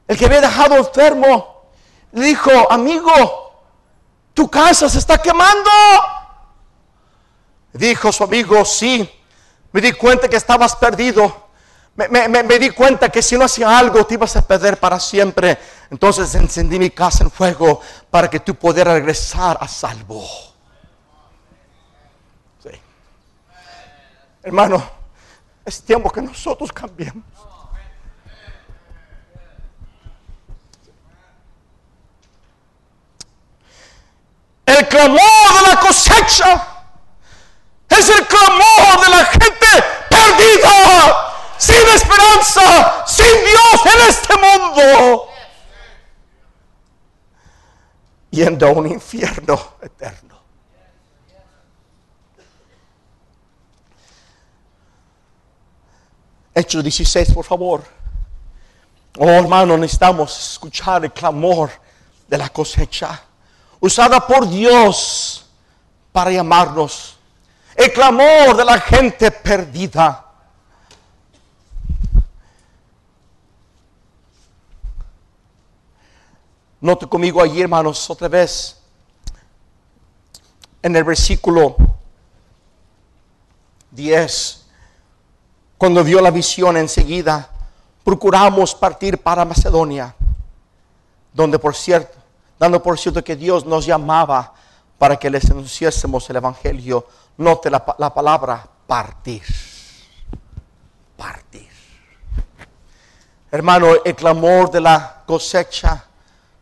El 0.07 0.17
que 0.17 0.25
había 0.25 0.41
dejado 0.41 0.75
enfermo 0.75 1.61
le 2.11 2.25
dijo, 2.25 2.51
amigo, 2.69 3.42
tu 4.33 4.49
casa 4.49 4.89
se 4.89 4.99
está 4.99 5.17
quemando. 5.17 5.69
Dijo 7.73 8.11
su 8.11 8.23
amigo, 8.23 8.63
sí, 8.65 9.09
me 9.71 9.81
di 9.81 9.93
cuenta 9.93 10.27
que 10.27 10.37
estabas 10.37 10.75
perdido. 10.75 11.41
Me, 11.95 12.59
di 12.59 12.71
cuenta 12.71 13.09
que 13.09 13.21
si 13.21 13.37
no 13.37 13.45
hacía 13.45 13.77
algo 13.77 14.03
te 14.03 14.15
ibas 14.15 14.35
a 14.35 14.47
perder 14.47 14.79
para 14.79 14.99
siempre. 14.99 15.57
Entonces 15.91 16.33
encendí 16.33 16.79
mi 16.79 16.89
casa 16.89 17.23
en 17.23 17.31
fuego 17.31 17.81
para 18.09 18.29
que 18.29 18.39
tú 18.39 18.55
pudieras 18.55 18.95
regresar 18.95 19.57
a 19.61 19.67
salvo. 19.67 20.27
Sí. 22.63 22.71
Hermano, 24.41 24.83
es 25.65 25.83
tiempo 25.83 26.11
que 26.11 26.21
nosotros 26.21 26.71
cambiemos. 26.71 27.23
El 34.65 34.82
clamor 34.93 35.17
de 35.17 35.67
la 35.69 35.79
cosecha 35.79 36.67
es 37.89 38.09
el 38.09 38.27
clamor 38.27 39.03
de 39.03 39.09
la 39.09 39.25
gente 39.25 39.67
perdida, 40.07 41.33
sin 41.57 41.87
esperanza, 41.95 43.05
sin 43.07 43.25
Dios 43.25 43.95
en 43.95 44.09
este 44.09 44.33
mundo, 44.35 45.27
yendo 48.29 48.67
a 48.67 48.71
un 48.71 48.87
infierno 48.87 49.59
eterno. 49.81 50.33
Hechos 56.55 56.83
16, 56.83 57.33
por 57.33 57.45
favor. 57.45 57.83
Oh, 59.17 59.27
hermano, 59.27 59.75
necesitamos 59.75 60.51
escuchar 60.51 61.03
el 61.03 61.11
clamor 61.11 61.71
de 62.27 62.37
la 62.37 62.49
cosecha, 62.49 63.23
usada 63.83 64.25
por 64.25 64.49
Dios 64.49 65.45
para 66.13 66.31
llamarnos. 66.31 67.17
El 67.75 67.91
clamor 67.91 68.55
de 68.55 68.63
la 68.63 68.79
gente 68.79 69.29
perdida. 69.29 70.25
Note 76.79 77.07
conmigo 77.07 77.41
allí, 77.41 77.61
hermanos, 77.61 78.09
otra 78.09 78.29
vez, 78.29 78.81
en 80.81 80.95
el 80.95 81.03
versículo 81.03 81.75
10 83.91 84.65
cuando 85.77 86.01
vio 86.05 86.21
la 86.21 86.31
visión 86.31 86.77
enseguida, 86.77 87.49
procuramos 88.05 88.73
partir 88.75 89.17
para 89.17 89.43
Macedonia, 89.43 90.15
donde 91.33 91.59
por 91.59 91.75
cierto, 91.75 92.22
dando 92.59 92.81
por 92.81 92.97
cierto 92.99 93.23
que 93.23 93.35
Dios 93.35 93.65
nos 93.65 93.85
llamaba 93.85 94.53
para 94.97 95.17
que 95.17 95.29
les 95.29 95.49
anunciásemos 95.51 96.29
el 96.29 96.37
Evangelio. 96.37 97.07
Note 97.37 97.69
la, 97.69 97.83
la 97.97 98.13
palabra 98.13 98.65
partir. 98.87 99.43
Partir. 101.17 101.69
Hermano, 103.51 103.87
el 104.03 104.15
clamor 104.15 104.71
de 104.71 104.81
la 104.81 105.23
cosecha 105.25 106.03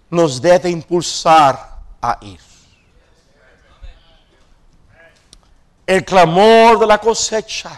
nos 0.09 0.41
debe 0.41 0.69
impulsar 0.69 1.77
a 2.01 2.17
ir. 2.21 2.39
El 5.85 6.05
clamor 6.05 6.79
de 6.79 6.87
la 6.87 6.97
cosecha 6.99 7.71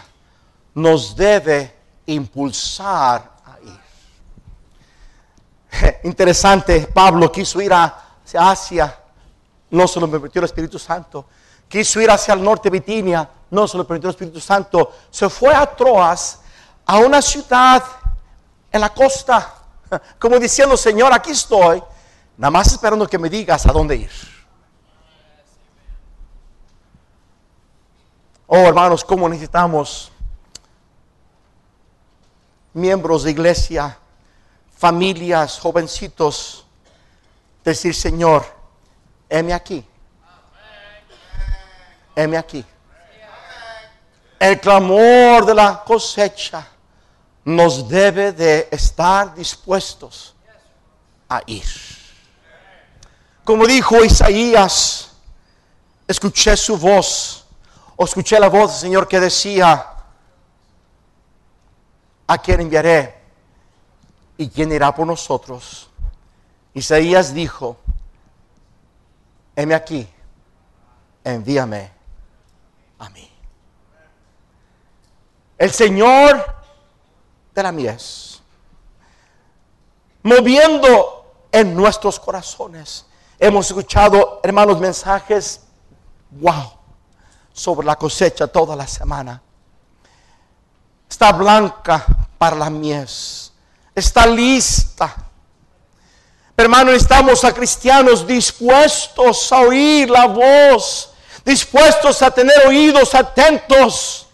nos 0.74 1.14
debe 1.16 1.74
impulsar 2.06 3.30
a 3.44 3.58
ir. 3.64 3.80
Interesante, 6.04 6.88
Pablo 6.92 7.30
quiso 7.32 7.60
ir 7.60 7.72
a- 7.72 8.03
Asia, 8.38 8.98
no 9.70 9.88
se 9.88 10.00
lo 10.00 10.10
permitió 10.10 10.40
el 10.40 10.46
Espíritu 10.46 10.78
Santo. 10.78 11.26
Quiso 11.68 12.00
ir 12.00 12.10
hacia 12.10 12.34
el 12.34 12.42
norte 12.42 12.70
Bitinia, 12.70 13.28
no 13.50 13.66
se 13.66 13.76
lo 13.76 13.86
permitió 13.86 14.08
el 14.08 14.14
Espíritu 14.14 14.40
Santo. 14.40 14.92
Se 15.10 15.28
fue 15.28 15.54
a 15.54 15.66
Troas, 15.66 16.40
a 16.86 16.98
una 16.98 17.20
ciudad 17.22 17.82
en 18.70 18.80
la 18.80 18.92
costa, 18.92 19.54
como 20.18 20.38
diciendo, 20.38 20.76
Señor, 20.76 21.12
aquí 21.12 21.30
estoy, 21.30 21.82
nada 22.36 22.50
más 22.50 22.68
esperando 22.68 23.06
que 23.06 23.18
me 23.18 23.28
digas 23.28 23.66
a 23.66 23.72
dónde 23.72 23.96
ir. 23.96 24.10
Oh, 28.46 28.58
hermanos, 28.58 29.04
cómo 29.04 29.28
necesitamos 29.28 30.12
miembros 32.74 33.22
de 33.22 33.30
iglesia, 33.30 33.98
familias, 34.76 35.58
jovencitos, 35.58 36.63
decir, 37.64 37.94
Señor, 37.94 38.44
heme 39.28 39.52
aquí. 39.52 39.84
heme 42.14 42.36
aquí. 42.36 42.64
El 44.38 44.60
clamor 44.60 45.46
de 45.46 45.54
la 45.54 45.82
cosecha 45.84 46.68
nos 47.44 47.88
debe 47.88 48.32
de 48.32 48.68
estar 48.70 49.34
dispuestos 49.34 50.34
a 51.28 51.42
ir. 51.46 51.64
Como 53.42 53.66
dijo 53.66 54.04
Isaías, 54.04 55.12
escuché 56.06 56.56
su 56.56 56.76
voz, 56.76 57.46
o 57.96 58.04
escuché 58.04 58.38
la 58.38 58.48
voz 58.48 58.72
del 58.72 58.80
Señor 58.80 59.08
que 59.08 59.20
decía, 59.20 59.86
¿a 62.26 62.38
quién 62.38 62.60
enviaré? 62.60 63.22
¿Y 64.36 64.48
quién 64.48 64.72
irá 64.72 64.94
por 64.94 65.06
nosotros? 65.06 65.88
Isaías 66.74 67.32
dijo, 67.32 67.76
heme 69.54 69.74
aquí, 69.74 70.08
envíame 71.22 71.90
a 72.98 73.08
mí. 73.10 73.30
El 75.56 75.70
Señor 75.70 76.44
de 77.54 77.62
la 77.62 77.70
mies, 77.70 78.42
moviendo 80.24 81.46
en 81.52 81.76
nuestros 81.76 82.18
corazones. 82.18 83.06
Hemos 83.38 83.66
escuchado, 83.68 84.40
hermanos, 84.42 84.80
mensajes, 84.80 85.60
wow, 86.32 86.72
sobre 87.52 87.86
la 87.86 87.94
cosecha 87.94 88.48
toda 88.48 88.74
la 88.74 88.88
semana. 88.88 89.40
Está 91.08 91.30
blanca 91.30 92.04
para 92.36 92.56
la 92.56 92.68
mies, 92.68 93.52
está 93.94 94.26
lista. 94.26 95.23
Hermano, 96.56 96.92
estamos 96.92 97.44
a 97.44 97.52
cristianos 97.52 98.26
dispuestos 98.26 99.50
a 99.52 99.60
oír 99.60 100.08
la 100.08 100.26
voz, 100.26 101.10
dispuestos 101.44 102.22
a 102.22 102.30
tener 102.30 102.66
oídos 102.66 103.14
atentos, 103.14 104.26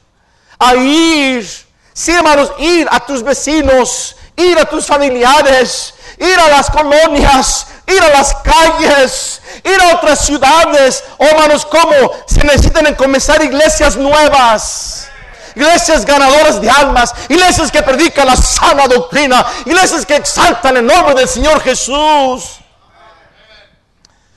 a 0.58 0.74
ir 0.74 1.70
Sí, 2.00 2.12
hermanos, 2.12 2.50
ir 2.58 2.88
a 2.90 2.98
tus 3.00 3.22
vecinos, 3.22 4.16
ir 4.34 4.58
a 4.58 4.64
tus 4.64 4.86
familiares, 4.86 5.92
ir 6.16 6.38
a 6.38 6.48
las 6.48 6.70
colonias, 6.70 7.66
ir 7.86 8.02
a 8.02 8.08
las 8.08 8.34
calles, 8.36 9.42
ir 9.62 9.78
a 9.82 9.96
otras 9.96 10.24
ciudades. 10.24 11.04
Oh, 11.18 11.26
hermanos, 11.26 11.66
¿cómo 11.66 11.92
se 12.26 12.42
necesitan 12.42 12.94
comenzar 12.94 13.42
iglesias 13.42 13.98
nuevas? 13.98 15.09
Iglesias 15.54 16.04
ganadoras 16.04 16.60
de 16.60 16.70
almas, 16.70 17.14
iglesias 17.28 17.70
que 17.70 17.82
predican 17.82 18.26
la 18.26 18.36
sana 18.36 18.86
doctrina, 18.86 19.44
iglesias 19.66 20.06
que 20.06 20.16
exaltan 20.16 20.76
el 20.76 20.86
nombre 20.86 21.14
del 21.14 21.28
Señor 21.28 21.60
Jesús. 21.60 22.58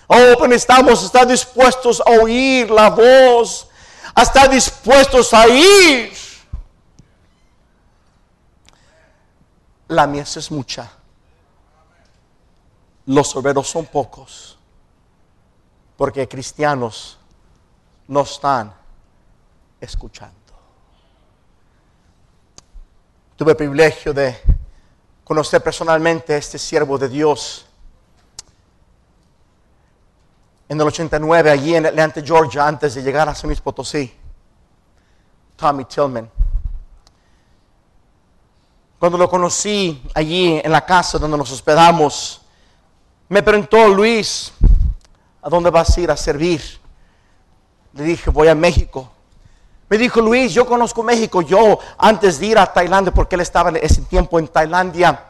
Oh, 0.07 0.35
pero 0.39 0.53
estamos, 0.53 1.03
estar 1.03 1.25
dispuestos 1.25 2.01
a 2.05 2.11
oír 2.11 2.69
la 2.69 2.89
voz, 2.89 3.67
a 4.13 4.21
estar 4.21 4.49
dispuestos 4.49 5.33
a 5.33 5.47
ir 5.47 6.23
la 9.93 10.07
mies 10.07 10.37
es 10.37 10.51
mucha. 10.51 10.91
Los 13.05 13.35
obreros 13.35 13.69
son 13.69 13.85
pocos. 13.85 14.57
Porque 15.97 16.27
cristianos 16.27 17.17
no 18.07 18.21
están 18.21 18.73
escuchando. 19.79 20.42
Tuve 23.35 23.51
el 23.51 23.57
privilegio 23.57 24.13
de 24.13 24.37
conocer 25.23 25.63
personalmente 25.63 26.35
a 26.35 26.37
este 26.37 26.59
siervo 26.59 26.99
de 26.99 27.09
Dios. 27.09 27.65
En 30.69 30.79
el 30.79 30.85
89, 30.85 31.49
allí 31.49 31.75
en 31.75 31.87
Atlanta, 31.87 32.21
Georgia, 32.23 32.67
antes 32.67 32.93
de 32.93 33.01
llegar 33.01 33.27
a 33.27 33.33
San 33.33 33.47
Luis 33.49 33.59
Potosí. 33.59 34.13
Tommy 35.55 35.85
Tillman. 35.85 36.29
Cuando 38.99 39.17
lo 39.17 39.27
conocí 39.27 40.01
allí 40.13 40.61
en 40.63 40.71
la 40.71 40.85
casa 40.85 41.17
donde 41.17 41.37
nos 41.37 41.51
hospedamos, 41.51 42.41
me 43.29 43.41
preguntó 43.41 43.87
Luis, 43.87 44.53
¿a 45.41 45.49
dónde 45.49 45.71
vas 45.71 45.97
a 45.97 46.01
ir 46.01 46.11
a 46.11 46.15
servir? 46.15 46.61
Le 47.93 48.03
dije, 48.03 48.29
voy 48.29 48.47
a 48.47 48.55
México. 48.55 49.11
Me 49.93 49.99
dijo 49.99 50.21
Luis, 50.21 50.51
yo 50.51 50.65
conozco 50.65 51.03
México. 51.03 51.43
Yo 51.43 51.77
antes 51.99 52.39
de 52.39 52.47
ir 52.47 52.57
a 52.57 52.65
Tailandia, 52.65 53.13
porque 53.13 53.35
él 53.35 53.41
estaba 53.41 53.69
en 53.69 53.75
ese 53.75 54.01
tiempo 54.01 54.39
en 54.39 54.47
Tailandia, 54.47 55.25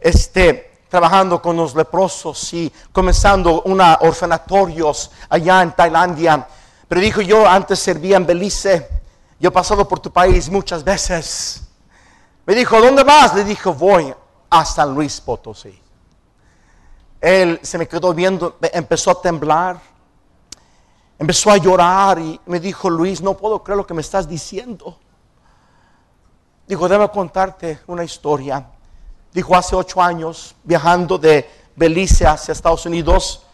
este, 0.00 0.80
trabajando 0.88 1.42
con 1.42 1.58
los 1.58 1.74
leprosos 1.74 2.54
y 2.54 2.72
comenzando 2.90 3.60
una 3.66 3.98
orfanatorios 4.00 5.10
allá 5.28 5.60
en 5.60 5.72
Tailandia. 5.72 6.48
Pero 6.88 7.02
dijo, 7.02 7.20
yo 7.20 7.46
antes 7.46 7.80
servía 7.80 8.16
en 8.16 8.24
Belice. 8.24 8.88
Yo 9.38 9.50
he 9.50 9.52
pasado 9.52 9.86
por 9.86 10.00
tu 10.00 10.10
país 10.10 10.48
muchas 10.48 10.82
veces. 10.82 11.60
Me 12.46 12.54
dijo, 12.54 12.80
¿dónde 12.80 13.04
vas? 13.04 13.34
Le 13.34 13.44
dijo, 13.44 13.74
voy 13.74 14.14
a 14.48 14.64
San 14.64 14.94
Luis 14.94 15.20
Potosí. 15.20 15.78
Él 17.20 17.60
se 17.62 17.76
me 17.76 17.86
quedó 17.86 18.14
viendo, 18.14 18.56
empezó 18.72 19.10
a 19.10 19.20
temblar, 19.20 19.91
empezó 21.22 21.52
a 21.52 21.56
llorar 21.56 22.18
y 22.18 22.40
me 22.46 22.58
dijo, 22.58 22.90
Luis, 22.90 23.22
no 23.22 23.36
puedo 23.36 23.62
creer 23.62 23.76
lo 23.76 23.86
que 23.86 23.94
me 23.94 24.00
estás 24.00 24.28
diciendo. 24.28 24.98
Dijo, 26.66 26.88
debo 26.88 27.08
contarte 27.12 27.78
una 27.86 28.02
historia. 28.02 28.66
Dijo, 29.32 29.54
hace 29.54 29.76
ocho 29.76 30.02
años, 30.02 30.56
viajando 30.64 31.18
de 31.18 31.48
Belice 31.76 32.26
hacia 32.26 32.50
Estados 32.50 32.86
Unidos, 32.86 33.44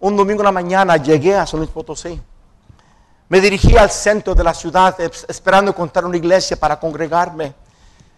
un 0.00 0.16
domingo 0.16 0.40
en 0.40 0.46
la 0.46 0.52
mañana 0.52 0.96
llegué 0.96 1.36
a 1.36 1.46
San 1.46 1.60
Luis 1.60 1.70
Potosí. 1.70 2.18
Me 3.28 3.38
dirigí 3.38 3.76
al 3.76 3.90
centro 3.90 4.34
de 4.34 4.42
la 4.42 4.54
ciudad 4.54 4.98
esperando 5.28 5.72
encontrar 5.72 6.06
una 6.06 6.16
iglesia 6.16 6.58
para 6.58 6.80
congregarme. 6.80 7.52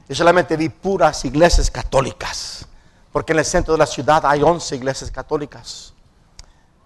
Yo 0.08 0.14
solamente 0.14 0.56
vi 0.56 0.68
puras 0.68 1.24
iglesias 1.24 1.68
católicas, 1.72 2.68
porque 3.10 3.32
en 3.32 3.40
el 3.40 3.44
centro 3.44 3.74
de 3.74 3.78
la 3.78 3.86
ciudad 3.86 4.24
hay 4.24 4.42
11 4.42 4.76
iglesias 4.76 5.10
católicas. 5.10 5.91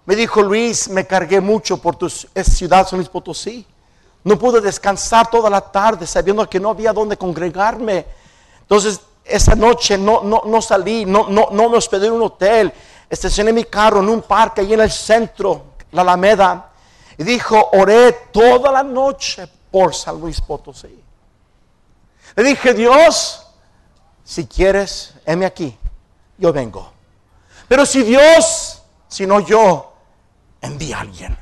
Me 0.07 0.15
dijo 0.15 0.41
Luis, 0.41 0.87
me 0.87 1.05
cargué 1.05 1.41
mucho 1.41 1.81
por 1.81 1.97
tu 1.97 2.09
ciudad, 2.09 2.87
San 2.87 2.97
Luis 2.97 3.09
Potosí. 3.09 3.67
No 4.23 4.39
pude 4.39 4.61
descansar 4.61 5.29
toda 5.29 5.49
la 5.49 5.59
tarde 5.59 6.07
sabiendo 6.07 6.49
que 6.49 6.61
no 6.61 6.69
había 6.69 6.93
donde 6.93 7.17
congregarme. 7.17 8.05
Entonces, 8.61 9.01
esa 9.25 9.53
noche 9.53 9.97
no, 9.97 10.23
no, 10.23 10.43
no 10.45 10.61
salí, 10.61 11.03
no, 11.03 11.27
no, 11.27 11.49
no 11.51 11.69
me 11.69 11.75
hospedé 11.75 12.07
en 12.07 12.13
un 12.13 12.21
hotel. 12.21 12.71
Estacioné 13.09 13.51
mi 13.51 13.65
carro 13.65 13.99
en 13.99 14.07
un 14.07 14.21
parque 14.21 14.61
ahí 14.61 14.73
en 14.73 14.79
el 14.79 14.91
centro, 14.91 15.73
la 15.91 16.03
Alameda. 16.03 16.71
Y 17.17 17.25
dijo, 17.25 17.71
oré 17.73 18.13
toda 18.31 18.71
la 18.71 18.83
noche 18.83 19.45
por 19.69 19.93
San 19.93 20.21
Luis 20.21 20.39
Potosí. 20.39 21.03
Le 22.33 22.43
dije, 22.43 22.73
Dios, 22.73 23.45
si 24.23 24.47
quieres, 24.47 25.15
heme 25.25 25.45
aquí, 25.45 25.77
yo 26.37 26.53
vengo. 26.53 26.93
Pero 27.67 27.85
si 27.85 28.03
Dios, 28.03 28.81
si 29.09 29.27
no 29.27 29.41
yo, 29.41 29.86
envía 30.67 30.97
a 30.97 31.01
alguien. 31.01 31.37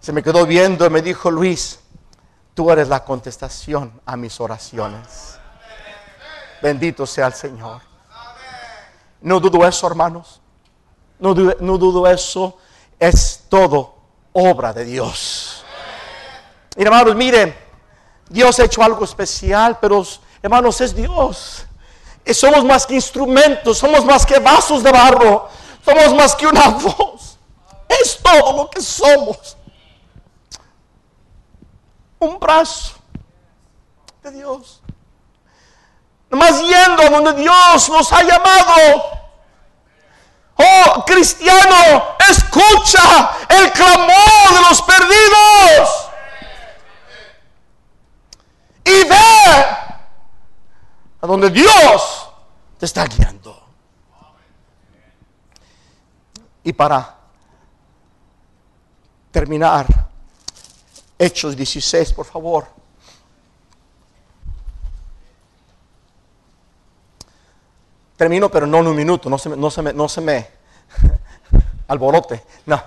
Se 0.00 0.12
me 0.12 0.22
quedó 0.22 0.46
viendo 0.46 0.84
y 0.84 0.90
me 0.90 1.02
dijo, 1.02 1.30
Luis, 1.30 1.78
tú 2.54 2.70
eres 2.70 2.88
la 2.88 3.04
contestación 3.04 4.00
a 4.04 4.16
mis 4.16 4.40
oraciones. 4.40 5.38
Bendito 6.60 7.06
sea 7.06 7.26
el 7.26 7.34
Señor. 7.34 7.82
No 9.20 9.38
dudo 9.38 9.66
eso, 9.66 9.86
hermanos. 9.86 10.40
No 11.18 11.34
dudo, 11.34 11.56
no 11.60 11.78
dudo 11.78 12.06
eso. 12.06 12.58
Es 12.98 13.44
todo 13.48 13.94
obra 14.32 14.72
de 14.72 14.84
Dios. 14.84 15.64
Y 16.76 16.82
hermanos, 16.82 17.14
miren, 17.14 17.54
Dios 18.28 18.58
ha 18.58 18.64
hecho 18.64 18.82
algo 18.82 19.04
especial, 19.04 19.78
pero 19.80 20.04
hermanos, 20.42 20.80
es 20.80 20.94
Dios. 20.94 21.66
Y 22.24 22.34
somos 22.34 22.64
más 22.64 22.86
que 22.86 22.94
instrumentos, 22.94 23.78
somos 23.78 24.04
más 24.04 24.24
que 24.24 24.38
vasos 24.38 24.82
de 24.82 24.90
barro, 24.90 25.48
somos 25.84 26.14
más 26.14 26.34
que 26.34 26.46
una 26.46 26.68
voz. 26.70 27.31
Es 28.00 28.18
todo 28.22 28.56
lo 28.56 28.70
que 28.70 28.80
somos. 28.80 29.56
Un 32.18 32.38
brazo 32.38 32.94
de 34.22 34.30
Dios. 34.30 34.80
Nomás 36.30 36.60
yendo 36.60 37.02
a 37.02 37.10
donde 37.10 37.34
Dios 37.34 37.88
nos 37.88 38.12
ha 38.12 38.22
llamado. 38.22 39.22
Oh, 40.56 41.04
cristiano, 41.04 42.16
escucha 42.30 43.36
el 43.48 43.72
clamor 43.72 44.54
de 44.54 44.60
los 44.68 44.82
perdidos 44.82 46.08
y 48.84 49.04
ve 49.08 49.16
a 51.20 51.26
donde 51.26 51.50
Dios 51.50 52.28
te 52.78 52.86
está 52.86 53.06
guiando. 53.06 53.60
Y 56.64 56.72
para 56.72 57.21
terminar, 59.32 59.86
Hechos 61.18 61.56
16, 61.56 62.12
por 62.12 62.26
favor. 62.26 62.66
Termino, 68.16 68.48
pero 68.50 68.66
no 68.66 68.78
en 68.78 68.86
un 68.86 68.96
minuto, 68.96 69.28
no 69.28 69.38
se 69.38 69.48
me, 69.48 69.56
no 69.56 69.70
se 69.70 69.82
me, 69.82 69.92
no 69.92 70.08
se 70.08 70.20
me 70.20 70.46
alborote. 71.88 72.44
No. 72.66 72.80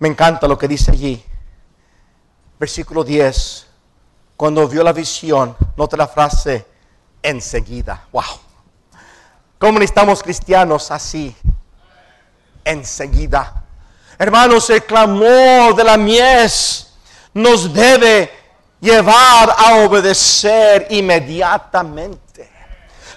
Me 0.00 0.08
encanta 0.08 0.46
lo 0.46 0.58
que 0.58 0.68
dice 0.68 0.90
allí. 0.90 1.24
Versículo 2.58 3.04
10. 3.04 3.66
Cuando 4.36 4.68
vio 4.68 4.82
la 4.82 4.92
visión, 4.92 5.56
nota 5.76 5.96
la 5.96 6.08
frase, 6.08 6.66
enseguida. 7.22 8.08
Wow. 8.12 8.24
¿Cómo 9.58 9.78
necesitamos 9.78 10.22
cristianos 10.22 10.90
así? 10.90 11.34
Enseguida. 12.64 13.62
Hermanos, 14.18 14.70
el 14.70 14.84
clamor 14.84 15.74
de 15.74 15.84
la 15.84 15.96
mies 15.96 16.86
nos 17.34 17.72
debe 17.72 18.30
llevar 18.80 19.54
a 19.56 19.76
obedecer 19.84 20.86
inmediatamente. 20.90 22.50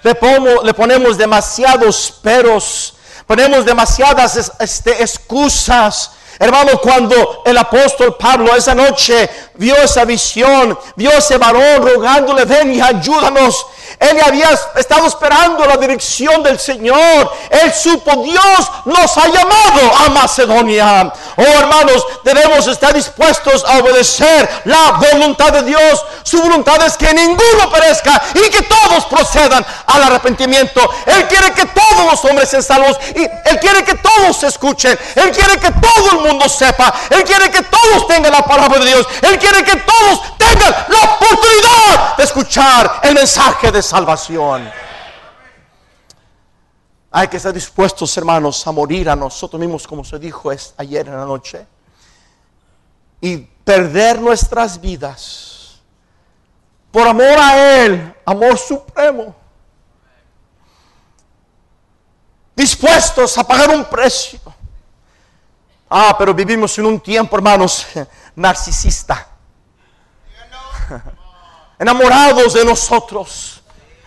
Le, 0.02 0.16
le 0.64 0.74
ponemos 0.74 1.16
demasiados 1.16 2.18
peros, 2.22 2.96
ponemos 3.26 3.64
demasiadas 3.64 4.52
este, 4.58 5.02
excusas 5.02 6.12
Hermano, 6.40 6.78
cuando 6.80 7.42
el 7.44 7.58
apóstol 7.58 8.16
Pablo 8.16 8.54
esa 8.54 8.74
noche 8.74 9.28
vio 9.54 9.74
esa 9.76 10.04
visión, 10.04 10.78
vio 10.94 11.10
ese 11.10 11.36
varón 11.36 11.84
rogándole, 11.84 12.44
ven 12.44 12.74
y 12.74 12.80
ayúdanos. 12.80 13.66
Él 13.98 14.16
había 14.24 14.50
estado 14.76 15.06
esperando 15.06 15.64
la 15.66 15.76
dirección 15.76 16.42
del 16.42 16.58
Señor. 16.58 17.32
Él 17.50 17.72
supo, 17.72 18.22
Dios 18.22 18.70
nos 18.84 19.18
ha 19.18 19.26
llamado 19.26 19.92
a 20.06 20.08
Macedonia. 20.10 21.12
Oh 21.36 21.42
hermanos, 21.42 22.06
debemos 22.22 22.66
estar 22.68 22.94
dispuestos 22.94 23.64
a 23.64 23.78
obedecer 23.78 24.48
la 24.64 24.92
voluntad 24.92 25.52
de 25.52 25.62
Dios. 25.64 26.04
Su 26.22 26.40
voluntad 26.40 26.80
es 26.86 26.96
que 26.96 27.12
ninguno 27.12 27.70
perezca 27.72 28.22
y 28.34 28.48
que 28.50 28.62
todos 28.62 29.04
procedan 29.06 29.64
al 29.86 30.02
arrepentimiento. 30.04 30.80
Él 31.06 31.26
quiere 31.26 31.52
que 31.52 31.66
todos 31.66 32.10
los 32.10 32.24
hombres 32.24 32.48
sean 32.48 32.62
salvos 32.62 32.96
y 33.16 33.22
Él 33.22 33.58
quiere 33.60 33.84
que 33.84 33.94
todos 33.94 34.36
se 34.36 34.46
escuchen. 34.46 34.96
Él 35.16 35.32
quiere 35.32 35.58
que 35.58 35.72
todo 35.72 36.12
el 36.12 36.28
mundo 36.28 36.48
sepa. 36.48 36.92
Él 37.10 37.24
quiere 37.24 37.50
que 37.50 37.62
todos 37.62 38.06
tengan 38.06 38.32
la 38.32 38.42
palabra 38.44 38.78
de 38.78 38.86
Dios. 38.86 39.06
Él 39.22 39.38
quiere 39.38 39.64
que 39.64 39.76
todos 39.76 40.22
tengan 40.38 40.86
la 40.88 40.98
oportunidad 40.98 42.16
de 42.16 42.24
escuchar 42.24 43.00
el 43.02 43.14
mensaje 43.14 43.72
de 43.72 43.82
salvación. 43.88 44.70
Hay 47.10 47.28
que 47.28 47.38
estar 47.38 47.54
dispuestos, 47.54 48.14
hermanos, 48.18 48.66
a 48.66 48.72
morir 48.72 49.08
a 49.08 49.16
nosotros 49.16 49.58
mismos, 49.58 49.86
como 49.86 50.04
se 50.04 50.18
dijo 50.18 50.50
ayer 50.76 51.06
en 51.06 51.16
la 51.16 51.24
noche, 51.24 51.66
y 53.20 53.38
perder 53.38 54.20
nuestras 54.20 54.78
vidas 54.80 55.80
por 56.92 57.08
amor 57.08 57.38
a 57.38 57.84
Él, 57.84 58.14
amor 58.24 58.58
supremo. 58.58 59.34
Dispuestos 62.54 63.38
a 63.38 63.44
pagar 63.44 63.70
un 63.70 63.84
precio. 63.84 64.40
Ah, 65.88 66.14
pero 66.18 66.34
vivimos 66.34 66.76
en 66.78 66.86
un 66.86 67.00
tiempo, 67.00 67.36
hermanos, 67.36 67.86
narcisista. 68.36 69.28
Enamorados 71.78 72.54
de 72.54 72.64
nosotros, 72.64 73.57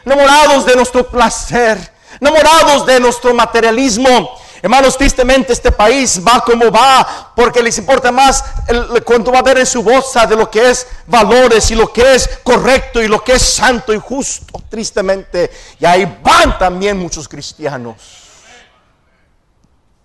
enamorados 0.05 0.65
de 0.65 0.75
nuestro 0.75 1.09
placer, 1.09 1.77
enamorados 2.19 2.85
de 2.85 2.99
nuestro 2.99 3.33
materialismo. 3.33 4.37
Hermanos, 4.61 4.95
tristemente 4.95 5.53
este 5.53 5.71
país 5.71 6.21
va 6.25 6.39
como 6.41 6.69
va 6.71 7.33
porque 7.35 7.63
les 7.63 7.79
importa 7.79 8.11
más 8.11 8.43
el, 8.67 9.03
cuanto 9.03 9.31
va 9.31 9.39
a 9.39 9.43
ver 9.43 9.57
en 9.57 9.65
su 9.65 9.81
bolsa 9.81 10.27
de 10.27 10.35
lo 10.35 10.51
que 10.51 10.69
es 10.69 10.85
valores 11.07 11.71
y 11.71 11.75
lo 11.75 11.91
que 11.91 12.15
es 12.15 12.29
correcto 12.43 13.01
y 13.01 13.07
lo 13.07 13.23
que 13.23 13.33
es 13.33 13.41
santo 13.41 13.91
y 13.91 13.97
justo, 13.97 14.61
tristemente. 14.69 15.49
Y 15.79 15.85
ahí 15.85 16.19
van 16.21 16.59
también 16.59 16.97
muchos 16.97 17.27
cristianos. 17.27 17.95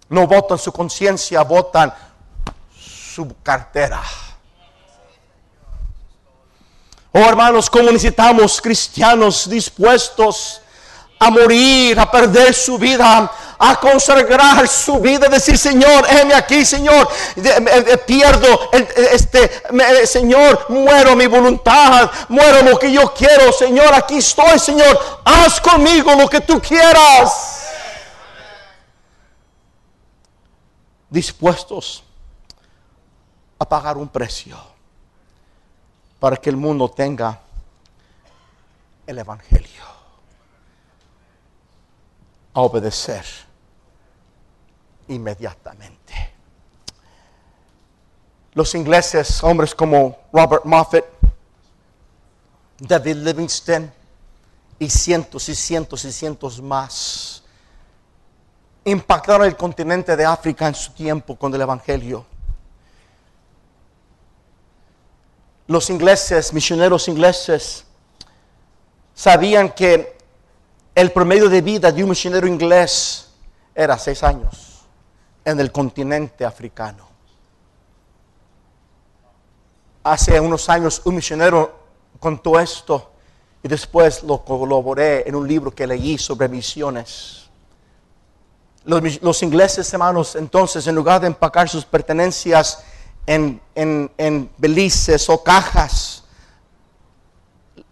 No 0.09 0.27
votan 0.27 0.57
su 0.57 0.73
conciencia, 0.73 1.43
votan 1.43 1.93
su 2.75 3.35
cartera. 3.43 4.03
Oh 7.19 7.27
hermanos, 7.31 7.71
¿cómo 7.71 7.85
necesitamos 7.85 8.61
cristianos 8.61 9.49
dispuestos 9.49 10.61
a 11.19 11.31
morir, 11.31 11.99
a 11.99 12.11
perder 12.11 12.53
su 12.53 12.77
vida, 12.77 13.33
a 13.59 13.77
consagrar 13.77 14.69
su 14.69 15.01
vida, 15.01 15.27
decir, 15.27 15.57
Señor, 15.57 16.07
heme 16.11 16.35
aquí, 16.35 16.63
Señor, 16.63 17.09
pierdo, 18.05 18.69
este, 18.71 19.63
Señor, 20.07 20.67
muero 20.69 21.17
mi 21.17 21.27
voluntad, 21.27 22.11
muero 22.29 22.61
lo 22.61 22.79
que 22.79 22.93
yo 22.93 23.15
quiero, 23.15 23.51
Señor, 23.51 23.95
aquí 23.95 24.19
estoy, 24.19 24.59
Señor, 24.59 25.23
haz 25.25 25.59
conmigo 25.59 26.15
lo 26.17 26.29
que 26.29 26.43
tú 26.43 26.61
quieras. 26.61 27.63
Dispuestos 31.09 32.05
a 33.59 33.65
pagar 33.67 33.97
un 33.97 34.07
precio 34.07 34.76
para 36.19 36.37
que 36.37 36.51
el 36.51 36.57
mundo 36.57 36.89
tenga 36.89 37.41
el 39.07 39.19
Evangelio. 39.19 39.85
A 42.55 42.61
obedecer 42.61 43.25
inmediatamente. 45.09 46.15
Los 48.55 48.75
ingleses, 48.75 49.43
hombres 49.45 49.75
como 49.75 50.19
Robert 50.33 50.65
Moffat, 50.65 51.05
David 52.79 53.17
Livingston 53.17 53.93
y 54.79 54.89
cientos 54.89 55.49
y 55.49 55.55
cientos 55.55 56.05
y 56.05 56.13
cientos 56.13 56.61
más, 56.61 57.43
impactaron 58.85 59.47
el 59.47 59.57
continente 59.57 60.17
de 60.17 60.25
África 60.25 60.69
en 60.69 60.75
su 60.75 60.93
tiempo 60.93 61.37
con 61.37 61.55
el 61.55 61.61
Evangelio. 61.61 62.25
Los 65.67 65.91
ingleses, 65.91 66.53
misioneros 66.53 67.09
ingleses, 67.09 67.85
sabían 69.15 69.71
que 69.73 70.17
el 70.95 71.13
promedio 71.13 71.49
de 71.49 71.61
vida 71.61 71.91
de 71.91 72.03
un 72.03 72.11
misionero 72.11 72.47
inglés 72.47 73.29
era 73.75 73.99
seis 73.99 74.23
años 74.23 74.83
en 75.45 75.61
el 75.61 75.71
continente 75.71 76.45
africano. 76.45 77.09
Hace 80.05 80.39
unos 80.39 80.69
años 80.69 81.03
un 81.05 81.17
misionero 81.17 81.79
contó 82.21 82.59
esto 82.61 83.13
y 83.63 83.69
después 83.69 84.23
lo 84.23 84.45
colaboré 84.45 85.29
en 85.29 85.35
un 85.35 85.47
libro 85.47 85.73
que 85.73 85.87
leí 85.87 86.17
sobre 86.17 86.49
misiones. 86.49 87.47
Los, 88.85 89.43
ingleses, 89.43 89.93
hermanos, 89.93 90.37
entonces, 90.37 90.87
en 90.87 90.95
lugar 90.95 91.21
de 91.21 91.27
empacar 91.27 91.69
sus 91.69 91.85
pertenencias 91.85 92.85
en, 93.27 93.61
en, 93.75 94.51
belices 94.57 95.29
o 95.29 95.43
cajas, 95.43 96.25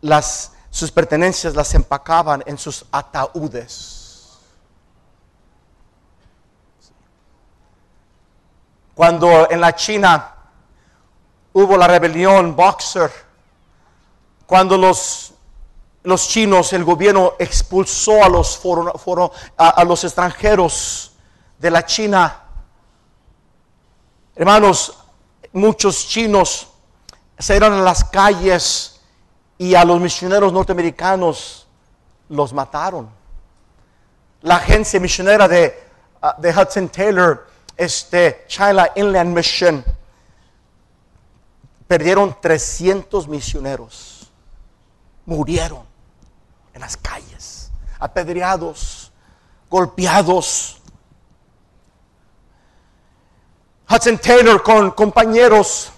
las, 0.00 0.52
sus 0.70 0.90
pertenencias 0.90 1.54
las 1.54 1.74
empacaban 1.74 2.42
en 2.46 2.58
sus 2.58 2.84
ataúdes. 2.90 4.38
Cuando 8.94 9.50
en 9.50 9.60
la 9.60 9.74
China 9.74 10.34
hubo 11.52 11.76
la 11.76 11.88
rebelión 11.88 12.54
Boxer, 12.54 13.10
cuando 14.46 14.76
los, 14.76 15.34
los 16.04 16.28
chinos, 16.28 16.72
el 16.72 16.84
gobierno 16.84 17.34
expulsó 17.38 18.22
a 18.22 18.28
los, 18.28 18.60
a, 19.56 19.84
los 19.84 20.04
extranjeros 20.04 21.12
de 21.58 21.70
la 21.70 21.84
China, 21.86 22.42
hermanos, 24.36 25.03
muchos 25.54 26.06
chinos 26.06 26.68
salieron 27.38 27.72
a 27.72 27.82
las 27.82 28.04
calles 28.04 29.00
y 29.56 29.74
a 29.74 29.84
los 29.84 29.98
misioneros 29.98 30.52
norteamericanos 30.52 31.66
los 32.28 32.52
mataron. 32.52 33.08
La 34.42 34.56
agencia 34.56 35.00
misionera 35.00 35.48
de, 35.48 35.83
de 36.38 36.50
Hudson 36.50 36.90
Taylor 36.90 37.54
este, 37.76 38.44
China 38.46 38.88
Inland 38.94 39.35
Mission, 39.35 39.85
perdieron 41.87 42.37
300 42.40 43.29
misioneros. 43.29 44.31
Murieron 45.26 45.85
en 46.72 46.81
las 46.81 46.96
calles, 46.96 47.70
apedreados, 47.98 49.12
golpeados. 49.70 50.81
Hudson 53.94 54.18
Taylor 54.18 54.60
con 54.62 54.90
compañeros 54.90 55.90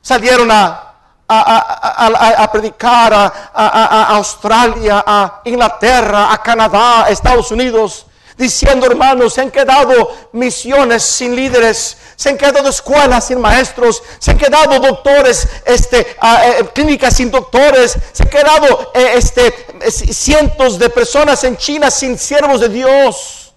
salieron 0.00 0.48
a, 0.50 0.94
a, 1.26 2.48
predicar 2.52 3.12
a, 3.12 4.06
Australia, 4.16 5.02
a 5.04 5.42
Inglaterra, 5.44 6.32
a 6.32 6.40
Canadá, 6.40 7.04
a 7.06 7.10
Estados 7.10 7.50
Unidos 7.50 8.06
diciendo, 8.36 8.86
hermanos, 8.86 9.34
se 9.34 9.42
han 9.42 9.50
quedado 9.50 10.16
misiones 10.32 11.02
sin 11.02 11.36
líderes, 11.36 11.98
se 12.16 12.30
han 12.30 12.38
quedado 12.38 12.70
escuelas 12.70 13.26
sin 13.26 13.38
maestros, 13.38 14.02
se 14.18 14.30
han 14.30 14.38
quedado 14.38 14.78
doctores, 14.78 15.46
este, 15.66 16.00
eh, 16.00 16.64
clínicas 16.72 17.16
sin 17.16 17.30
doctores, 17.30 17.98
se 18.12 18.22
han 18.22 18.30
quedado 18.30 18.92
eh, 18.94 19.14
este, 19.16 19.52
cientos 19.90 20.78
de 20.78 20.88
personas 20.88 21.44
en 21.44 21.56
China 21.58 21.90
sin 21.90 22.16
siervos 22.16 22.60
de 22.60 22.68
Dios. 22.70 23.52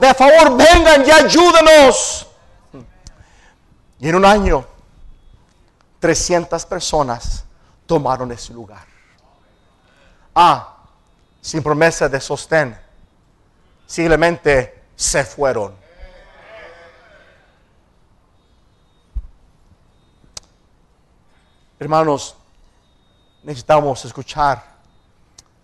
De 0.00 0.14
favor, 0.14 0.56
vengan 0.56 1.06
y 1.06 1.10
ayúdenos. 1.12 2.26
Y 4.00 4.08
en 4.08 4.14
un 4.14 4.24
año, 4.24 4.66
300 6.00 6.64
personas 6.66 7.44
tomaron 7.86 8.32
ese 8.32 8.52
lugar. 8.54 8.84
Ah, 10.34 10.78
sin 11.40 11.62
promesa 11.62 12.08
de 12.08 12.20
sostén, 12.20 12.78
simplemente 13.86 14.84
se 14.96 15.24
fueron. 15.24 15.74
Hermanos, 21.78 22.36
necesitamos 23.42 24.04
escuchar 24.04 24.62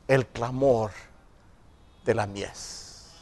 el 0.09 0.27
clamor 0.27 0.91
de 2.05 2.15
la 2.15 2.27
mies. 2.27 3.13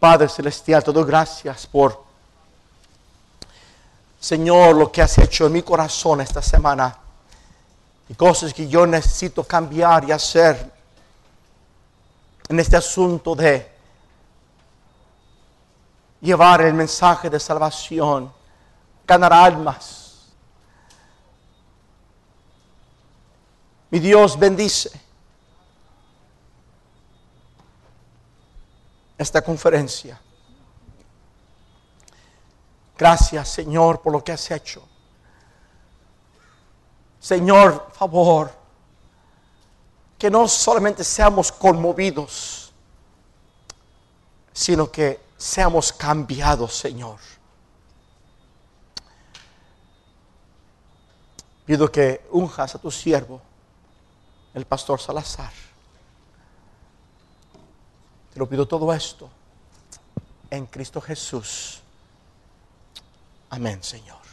Padre 0.00 0.28
Celestial, 0.28 0.82
te 0.82 0.92
doy 0.92 1.04
gracias 1.04 1.66
por, 1.66 2.05
Señor, 4.26 4.74
lo 4.74 4.90
que 4.90 5.02
has 5.02 5.16
hecho 5.18 5.46
en 5.46 5.52
mi 5.52 5.62
corazón 5.62 6.20
esta 6.20 6.42
semana 6.42 6.98
y 8.08 8.14
cosas 8.14 8.52
que 8.52 8.66
yo 8.66 8.84
necesito 8.84 9.44
cambiar 9.44 10.02
y 10.02 10.10
hacer 10.10 10.68
en 12.48 12.58
este 12.58 12.76
asunto 12.76 13.36
de 13.36 13.70
llevar 16.20 16.62
el 16.62 16.74
mensaje 16.74 17.30
de 17.30 17.38
salvación, 17.38 18.32
ganar 19.06 19.32
almas. 19.32 20.26
Mi 23.90 24.00
Dios 24.00 24.36
bendice 24.36 24.90
esta 29.16 29.40
conferencia. 29.40 30.20
Gracias 32.98 33.48
Señor 33.48 34.00
por 34.00 34.12
lo 34.12 34.24
que 34.24 34.32
has 34.32 34.50
hecho. 34.50 34.82
Señor, 37.20 37.90
favor, 37.92 38.52
que 40.16 40.30
no 40.30 40.46
solamente 40.46 41.02
seamos 41.02 41.50
conmovidos, 41.50 42.72
sino 44.52 44.90
que 44.90 45.20
seamos 45.36 45.92
cambiados, 45.92 46.74
Señor. 46.76 47.18
Pido 51.64 51.90
que 51.90 52.26
unjas 52.30 52.76
a 52.76 52.78
tu 52.78 52.90
siervo, 52.90 53.42
el 54.54 54.64
pastor 54.64 55.00
Salazar. 55.00 55.52
Te 58.32 58.38
lo 58.38 58.48
pido 58.48 58.68
todo 58.68 58.92
esto 58.94 59.28
en 60.48 60.66
Cristo 60.66 61.00
Jesús. 61.00 61.82
Amén, 63.50 63.82
Señor. 63.82 64.25